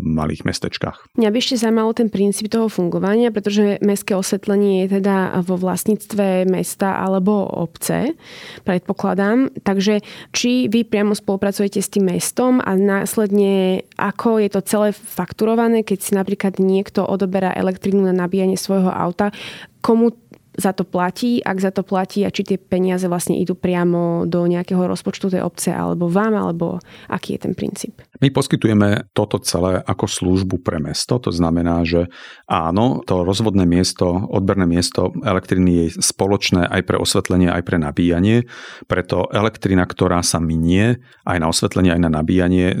malých 0.00 0.48
mestečkách. 0.48 1.12
Mňa 1.20 1.28
by 1.28 1.36
ešte 1.36 1.60
zaujímalo 1.60 1.92
ten 1.92 2.08
princíp 2.08 2.48
toho 2.48 2.72
fungovania, 2.72 3.28
pretože 3.28 3.76
mestské 3.84 4.16
osvetlenie 4.16 4.88
je 4.88 5.02
teda 5.02 5.44
vo 5.44 5.60
vlastníctve 5.60 6.48
mesta 6.48 6.96
alebo 6.96 7.44
obce, 7.44 8.16
predpokladám. 8.64 9.52
Takže 9.60 10.00
či 10.32 10.72
vy 10.72 10.88
priamo 10.88 11.12
spolupracujete 11.12 11.84
s 11.84 11.92
tým 11.92 12.08
mestom 12.08 12.64
a 12.64 12.72
následne 12.78 13.84
ako 14.00 14.40
je 14.40 14.48
to 14.48 14.60
celé 14.64 14.88
fakturované, 14.96 15.84
keď 15.84 15.98
si 16.00 16.12
napríklad 16.16 16.56
niekto 16.56 17.04
odoberá 17.04 17.52
elektrínu 17.52 18.08
na 18.08 18.19
nabíjanie 18.20 18.60
svojho 18.60 18.92
auta, 18.92 19.32
komu 19.80 20.12
za 20.60 20.76
to 20.76 20.84
platí, 20.84 21.40
ak 21.40 21.56
za 21.56 21.70
to 21.72 21.80
platí 21.80 22.26
a 22.26 22.34
či 22.34 22.44
tie 22.44 22.58
peniaze 22.60 23.08
vlastne 23.08 23.38
idú 23.38 23.56
priamo 23.56 24.28
do 24.28 24.44
nejakého 24.44 24.84
rozpočtu 24.84 25.32
tej 25.32 25.42
obce 25.46 25.72
alebo 25.72 26.10
vám, 26.10 26.36
alebo 26.36 26.82
aký 27.08 27.38
je 27.38 27.40
ten 27.48 27.54
princíp? 27.56 27.96
My 28.20 28.28
poskytujeme 28.28 29.08
toto 29.16 29.40
celé 29.40 29.80
ako 29.80 30.04
službu 30.04 30.60
pre 30.60 30.76
mesto, 30.76 31.16
to 31.16 31.32
znamená, 31.32 31.88
že 31.88 32.12
áno, 32.44 33.00
to 33.08 33.24
rozvodné 33.24 33.64
miesto, 33.64 34.28
odberné 34.28 34.68
miesto 34.68 35.12
elektriny 35.24 35.70
je 35.72 36.04
spoločné 36.04 36.68
aj 36.68 36.84
pre 36.84 37.00
osvetlenie, 37.00 37.48
aj 37.48 37.62
pre 37.64 37.80
nabíjanie, 37.80 38.44
preto 38.84 39.24
elektrina, 39.32 39.88
ktorá 39.88 40.20
sa 40.20 40.36
minie 40.36 41.00
aj 41.24 41.38
na 41.40 41.48
osvetlenie, 41.48 41.96
aj 41.96 42.02
na 42.04 42.10
nabíjanie, 42.12 42.76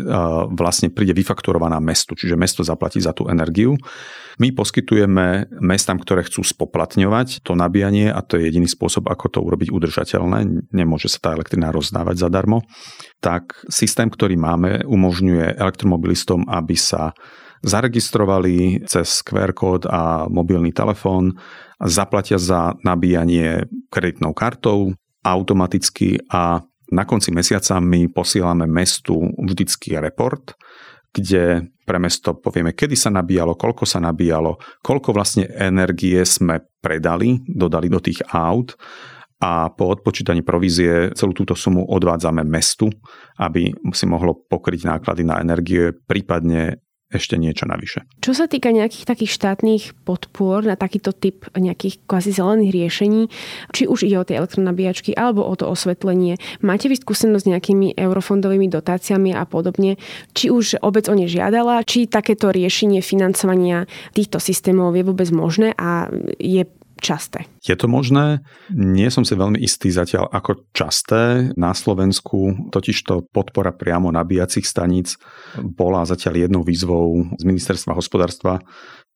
vlastne 0.52 0.92
príde 0.92 1.16
vyfakturovaná 1.16 1.80
mestu, 1.80 2.12
čiže 2.12 2.36
mesto 2.36 2.60
zaplatí 2.60 3.00
za 3.00 3.16
tú 3.16 3.26
energiu. 3.32 3.80
My 4.40 4.56
poskytujeme 4.56 5.52
mestám, 5.60 6.00
ktoré 6.00 6.24
chcú 6.24 6.40
spoplatňovať 6.40 7.44
to 7.44 7.52
nabíjanie 7.52 8.08
a 8.08 8.24
to 8.24 8.40
je 8.40 8.48
jediný 8.48 8.64
spôsob, 8.64 9.08
ako 9.12 9.28
to 9.28 9.38
urobiť 9.44 9.68
udržateľné. 9.68 10.72
Nemôže 10.72 11.12
sa 11.12 11.20
tá 11.20 11.28
elektrina 11.36 11.68
rozdávať 11.68 12.24
zadarmo. 12.24 12.64
Tak 13.20 13.52
systém, 13.68 14.08
ktorý 14.08 14.40
máme, 14.40 14.84
umožňuje 14.88 15.60
elektromobilistom, 15.60 16.48
aby 16.48 16.72
sa 16.76 17.12
zaregistrovali 17.60 18.88
cez 18.88 19.20
QR 19.20 19.52
kód 19.52 19.84
a 19.84 20.24
mobilný 20.32 20.72
telefón, 20.72 21.36
zaplatia 21.76 22.40
za 22.40 22.72
nabíjanie 22.80 23.68
kreditnou 23.92 24.32
kartou 24.32 24.96
automaticky 25.20 26.16
a 26.32 26.64
na 26.90 27.04
konci 27.04 27.30
mesiaca 27.30 27.78
my 27.78 28.08
posielame 28.10 28.66
mestu 28.66 29.14
vždycky 29.38 29.94
report, 30.00 30.56
kde 31.12 31.70
pre 31.86 31.98
mesto 31.98 32.38
povieme, 32.38 32.72
kedy 32.72 32.94
sa 32.94 33.10
nabíjalo, 33.10 33.58
koľko 33.58 33.84
sa 33.86 33.98
nabíjalo, 34.02 34.58
koľko 34.82 35.10
vlastne 35.14 35.46
energie 35.58 36.22
sme 36.22 36.62
predali, 36.82 37.42
dodali 37.46 37.90
do 37.90 37.98
tých 37.98 38.22
aut 38.30 38.74
a 39.40 39.72
po 39.72 39.88
odpočítaní 39.88 40.44
provízie 40.44 41.16
celú 41.16 41.32
túto 41.32 41.56
sumu 41.56 41.88
odvádzame 41.88 42.44
mestu, 42.44 42.92
aby 43.40 43.72
si 43.96 44.04
mohlo 44.04 44.36
pokryť 44.36 44.84
náklady 44.84 45.24
na 45.24 45.40
energie, 45.40 45.96
prípadne 45.96 46.84
ešte 47.10 47.34
niečo 47.34 47.66
navyše. 47.66 48.06
Čo 48.22 48.38
sa 48.38 48.46
týka 48.46 48.70
nejakých 48.70 49.02
takých 49.02 49.34
štátnych 49.34 50.06
podpor 50.06 50.62
na 50.62 50.78
takýto 50.78 51.10
typ 51.10 51.42
nejakých 51.58 52.06
kvázi 52.06 52.30
zelených 52.30 52.70
riešení, 52.70 53.22
či 53.74 53.90
už 53.90 54.06
ide 54.06 54.22
o 54.22 54.26
tie 54.28 54.38
elektronabíjačky 54.38 55.18
alebo 55.18 55.42
o 55.42 55.54
to 55.58 55.66
osvetlenie, 55.66 56.38
máte 56.62 56.86
vy 56.86 56.94
skúsenosť 56.94 57.42
s 57.42 57.50
nejakými 57.50 57.98
eurofondovými 57.98 58.70
dotáciami 58.70 59.34
a 59.34 59.42
podobne, 59.42 59.98
či 60.38 60.54
už 60.54 60.78
obec 60.86 61.10
o 61.10 61.14
ne 61.18 61.26
žiadala, 61.26 61.82
či 61.82 62.06
takéto 62.06 62.54
riešenie 62.54 63.02
financovania 63.02 63.90
týchto 64.14 64.38
systémov 64.38 64.94
je 64.94 65.02
vôbec 65.02 65.26
možné 65.34 65.74
a 65.74 66.06
je 66.38 66.62
časté? 67.00 67.48
Je 67.64 67.72
to 67.74 67.88
možné? 67.88 68.44
Nie 68.70 69.08
som 69.08 69.24
si 69.24 69.32
veľmi 69.32 69.58
istý 69.58 69.88
zatiaľ, 69.90 70.28
ako 70.30 70.70
časté. 70.76 71.50
Na 71.56 71.72
Slovensku 71.72 72.70
totižto 72.70 73.32
podpora 73.32 73.72
priamo 73.72 74.12
nabíjacích 74.12 74.68
staníc 74.68 75.16
bola 75.56 76.04
zatiaľ 76.04 76.46
jednou 76.46 76.62
výzvou 76.62 77.34
z 77.40 77.42
ministerstva 77.42 77.96
hospodárstva, 77.96 78.60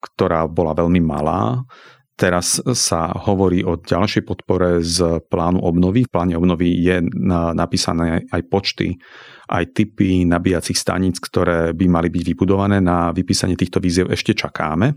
ktorá 0.00 0.48
bola 0.48 0.72
veľmi 0.74 1.04
malá. 1.04 1.62
Teraz 2.14 2.62
sa 2.62 3.10
hovorí 3.10 3.66
o 3.66 3.74
ďalšej 3.74 4.22
podpore 4.22 4.78
z 4.86 5.18
plánu 5.26 5.58
obnovy. 5.58 6.06
V 6.06 6.12
pláne 6.14 6.38
obnovy 6.38 6.70
je 6.78 7.02
napísané 7.58 8.22
aj 8.30 8.42
počty, 8.46 8.94
aj 9.50 9.74
typy 9.74 10.22
nabíjacích 10.22 10.78
staníc, 10.78 11.18
ktoré 11.18 11.74
by 11.74 11.86
mali 11.90 12.14
byť 12.14 12.22
vybudované. 12.22 12.78
Na 12.78 13.10
vypísanie 13.10 13.58
týchto 13.58 13.82
víziev 13.82 14.14
ešte 14.14 14.30
čakáme 14.30 14.94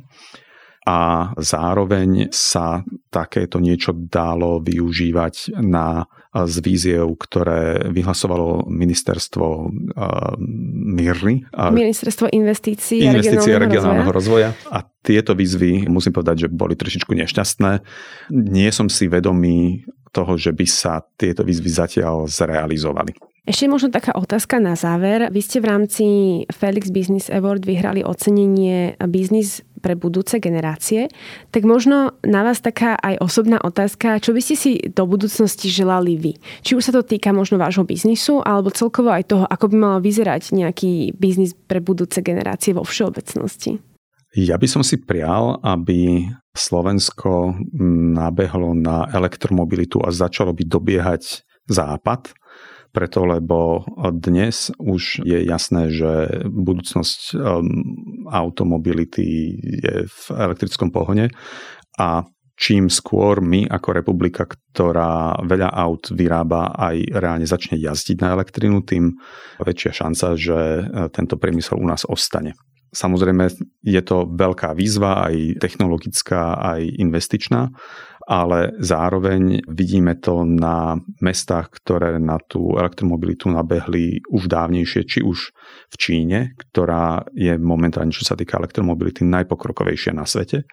a 0.87 1.31
zároveň 1.35 2.31
sa 2.31 2.87
takéto 3.11 3.59
niečo 3.59 3.91
dalo 3.91 4.63
využívať 4.63 5.59
na 5.59 6.07
z 6.31 6.55
víziev, 6.63 7.17
ktoré 7.19 7.91
vyhlasovalo 7.91 8.69
ministerstvo 8.69 9.45
uh, 9.67 10.35
MIRNY. 10.95 11.49
Ministerstvo 11.51 12.29
investícií, 12.31 13.03
investícií 13.03 13.51
a 13.51 13.63
regionálneho 13.63 14.11
rozvoja. 14.11 14.53
rozvoja. 14.55 14.71
A 14.71 14.85
tieto 15.01 15.33
výzvy, 15.33 15.89
musím 15.89 16.13
povedať, 16.13 16.45
že 16.45 16.53
boli 16.53 16.77
trošičku 16.77 17.09
nešťastné. 17.09 17.71
Nie 18.31 18.69
som 18.69 18.87
si 18.87 19.09
vedomý 19.09 19.87
toho, 20.15 20.39
že 20.39 20.55
by 20.55 20.65
sa 20.69 21.03
tieto 21.19 21.43
výzvy 21.43 21.67
zatiaľ 21.67 22.29
zrealizovali. 22.29 23.17
Ešte 23.47 23.71
možno 23.71 23.87
taká 23.87 24.11
otázka 24.11 24.59
na 24.59 24.75
záver. 24.75 25.31
Vy 25.31 25.39
ste 25.39 25.63
v 25.63 25.69
rámci 25.71 26.05
Felix 26.51 26.91
Business 26.91 27.31
Award 27.31 27.63
vyhrali 27.63 28.03
ocenenie 28.03 28.99
Business 29.07 29.63
pre 29.79 29.93
budúce 29.95 30.41
generácie, 30.41 31.09
tak 31.53 31.63
možno 31.63 32.17
na 32.25 32.41
vás 32.41 32.59
taká 32.59 32.97
aj 32.97 33.21
osobná 33.21 33.61
otázka, 33.61 34.19
čo 34.19 34.33
by 34.33 34.41
ste 34.41 34.55
si 34.57 34.71
do 34.91 35.05
budúcnosti 35.05 35.69
želali 35.69 36.17
vy? 36.17 36.33
Či 36.65 36.75
už 36.77 36.89
sa 36.89 36.93
to 36.93 37.05
týka 37.05 37.29
možno 37.33 37.61
vášho 37.61 37.85
biznisu, 37.85 38.41
alebo 38.41 38.73
celkovo 38.73 39.13
aj 39.13 39.29
toho, 39.29 39.45
ako 39.45 39.71
by 39.71 39.75
mal 39.77 39.95
vyzerať 40.01 40.53
nejaký 40.53 41.15
biznis 41.15 41.53
pre 41.55 41.79
budúce 41.79 42.19
generácie 42.21 42.73
vo 42.73 42.83
všeobecnosti? 42.85 43.79
Ja 44.35 44.59
by 44.59 44.67
som 44.69 44.83
si 44.83 45.01
prial, 45.01 45.57
aby 45.63 46.29
Slovensko 46.53 47.57
nabehlo 48.13 48.75
na 48.77 49.07
elektromobilitu 49.09 50.03
a 50.03 50.13
začalo 50.13 50.53
by 50.53 50.63
dobiehať 50.67 51.47
západ, 51.67 52.35
preto 52.91 53.27
lebo 53.27 53.85
dnes 54.15 54.71
už 54.79 55.23
je 55.25 55.43
jasné, 55.45 55.91
že 55.91 56.43
budúcnosť 56.47 57.35
um, 57.35 57.65
automobility 58.31 59.55
je 59.83 59.95
v 60.07 60.21
elektrickom 60.31 60.91
pohone 60.91 61.31
a 61.97 62.23
čím 62.57 62.89
skôr 62.89 63.37
my 63.39 63.69
ako 63.69 63.89
republika, 63.93 64.49
ktorá 64.49 65.37
veľa 65.45 65.69
aut 65.77 66.09
vyrába, 66.09 66.73
aj 66.73 67.05
reálne 67.13 67.45
začne 67.45 67.77
jazdiť 67.77 68.17
na 68.17 68.33
elektrínu, 68.33 68.81
tým 68.81 69.13
väčšia 69.61 69.91
šanca, 69.93 70.27
že 70.33 70.57
tento 71.13 71.37
priemysel 71.37 71.77
u 71.77 71.85
nás 71.85 72.01
ostane. 72.09 72.57
Samozrejme, 72.97 73.53
je 73.85 74.01
to 74.01 74.25
veľká 74.25 74.73
výzva, 74.73 75.29
aj 75.29 75.61
technologická, 75.61 76.57
aj 76.57 76.81
investičná, 76.97 77.69
ale 78.27 78.75
zároveň 78.83 79.63
vidíme 79.71 80.19
to 80.19 80.43
na 80.43 80.99
mestách, 81.23 81.71
ktoré 81.79 82.19
na 82.19 82.35
tú 82.43 82.75
elektromobilitu 82.75 83.47
nabehli 83.47 84.19
už 84.27 84.51
dávnejšie, 84.51 85.01
či 85.07 85.19
už 85.23 85.55
v 85.87 85.95
Číne, 85.95 86.39
ktorá 86.59 87.23
je 87.31 87.55
momentálne, 87.55 88.11
čo 88.11 88.27
sa 88.27 88.35
týka 88.35 88.59
elektromobility, 88.59 89.23
najpokrokovejšia 89.23 90.11
na 90.11 90.27
svete, 90.27 90.67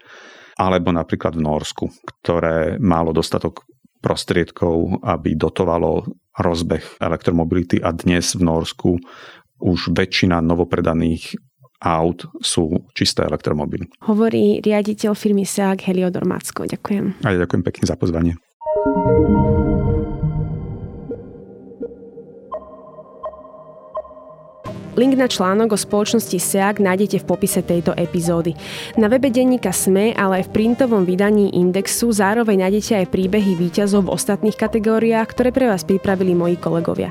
alebo 0.59 0.91
napríklad 0.91 1.39
v 1.39 1.47
Norsku, 1.47 1.87
ktoré 2.21 2.75
málo 2.83 3.15
dostatok 3.15 3.63
prostriedkov, 4.03 5.07
aby 5.07 5.39
dotovalo 5.39 6.11
rozbeh 6.35 6.99
elektromobility. 6.99 7.79
A 7.79 7.95
dnes 7.95 8.35
v 8.35 8.43
Norsku 8.43 8.99
už 9.63 9.95
väčšina 9.95 10.43
novopredaných 10.43 11.39
aut 11.85 12.25
sú 12.41 12.89
čisté 12.97 13.29
elektromobily. 13.29 13.93
Hovorí 14.09 14.65
riaditeľ 14.65 15.13
firmy 15.13 15.45
SEAG 15.45 15.85
Heliodor 15.85 16.25
Macko. 16.25 16.65
Ďakujem. 16.65 17.21
A 17.21 17.37
ja 17.37 17.39
ďakujem 17.45 17.63
pekne 17.63 17.85
za 17.85 17.95
pozvanie. 18.01 18.41
Link 24.95 25.19
na 25.19 25.27
článok 25.27 25.75
o 25.75 25.79
spoločnosti 25.79 26.39
SEAG 26.39 26.79
nájdete 26.79 27.19
v 27.19 27.27
popise 27.27 27.67
tejto 27.67 27.99
epizódy. 27.99 28.55
Na 28.95 29.11
webe 29.11 29.27
denníka 29.27 29.75
SME, 29.75 30.15
ale 30.15 30.39
aj 30.39 30.45
v 30.49 30.55
printovom 30.55 31.03
vydaní 31.03 31.51
Indexu 31.59 32.15
zároveň 32.15 32.63
nájdete 32.71 33.03
aj 33.03 33.11
príbehy 33.11 33.59
výťazov 33.59 34.07
v 34.07 34.15
ostatných 34.15 34.55
kategóriách, 34.55 35.27
ktoré 35.35 35.51
pre 35.51 35.67
vás 35.67 35.83
pripravili 35.83 36.39
moji 36.39 36.55
kolegovia. 36.63 37.11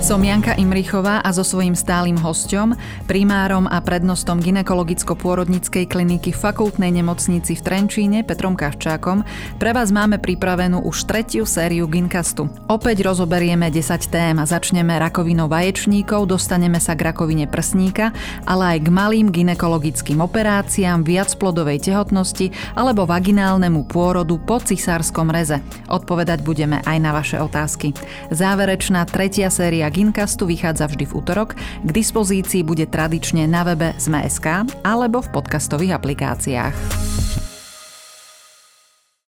Som 0.00 0.24
Janka 0.24 0.56
Imrichová 0.56 1.20
a 1.20 1.28
so 1.28 1.44
svojím 1.44 1.76
stálym 1.76 2.16
hostom, 2.24 2.72
primárom 3.04 3.68
a 3.68 3.84
prednostom 3.84 4.40
ginekologicko-pôrodnickej 4.40 5.84
kliniky 5.84 6.32
Fakultnej 6.32 6.88
nemocnici 6.88 7.52
v 7.52 7.60
Trenčíne 7.60 8.24
Petrom 8.24 8.56
Kavčákom 8.56 9.28
pre 9.60 9.76
vás 9.76 9.92
máme 9.92 10.16
pripravenú 10.16 10.88
už 10.88 11.04
tretiu 11.04 11.44
sériu 11.44 11.84
Ginkastu. 11.84 12.48
Opäť 12.72 13.04
rozoberieme 13.04 13.68
10 13.68 14.08
tém 14.08 14.40
a 14.40 14.48
začneme 14.48 14.96
rakovinou 14.96 15.52
vaječníkov, 15.52 16.32
dostaneme 16.32 16.80
sa 16.80 16.96
k 16.96 17.12
rakovine 17.12 17.44
prsníka, 17.44 18.16
ale 18.48 18.80
aj 18.80 18.88
k 18.88 18.88
malým 18.88 19.28
ginekologickým 19.28 20.24
operáciám, 20.24 21.04
viacplodovej 21.04 21.92
tehotnosti 21.92 22.48
alebo 22.72 23.04
vaginálnemu 23.04 23.84
pôrodu 23.84 24.40
po 24.40 24.64
cisárskom 24.64 25.28
reze. 25.28 25.60
Odpovedať 25.92 26.40
budeme 26.40 26.80
aj 26.88 26.96
na 27.04 27.12
vaše 27.12 27.36
otázky. 27.36 27.92
Záverečná 28.32 29.04
tretia 29.04 29.52
séria 29.52 29.89
Ginkastu 29.90 30.46
vychádza 30.46 30.86
vždy 30.86 31.04
v 31.04 31.12
útorok. 31.18 31.58
K 31.58 31.90
dispozícii 31.90 32.62
bude 32.62 32.86
tradične 32.86 33.50
na 33.50 33.66
webe 33.66 33.92
Sme.sk 33.98 34.70
alebo 34.86 35.20
v 35.20 35.28
podcastových 35.34 35.98
aplikáciách. 35.98 37.39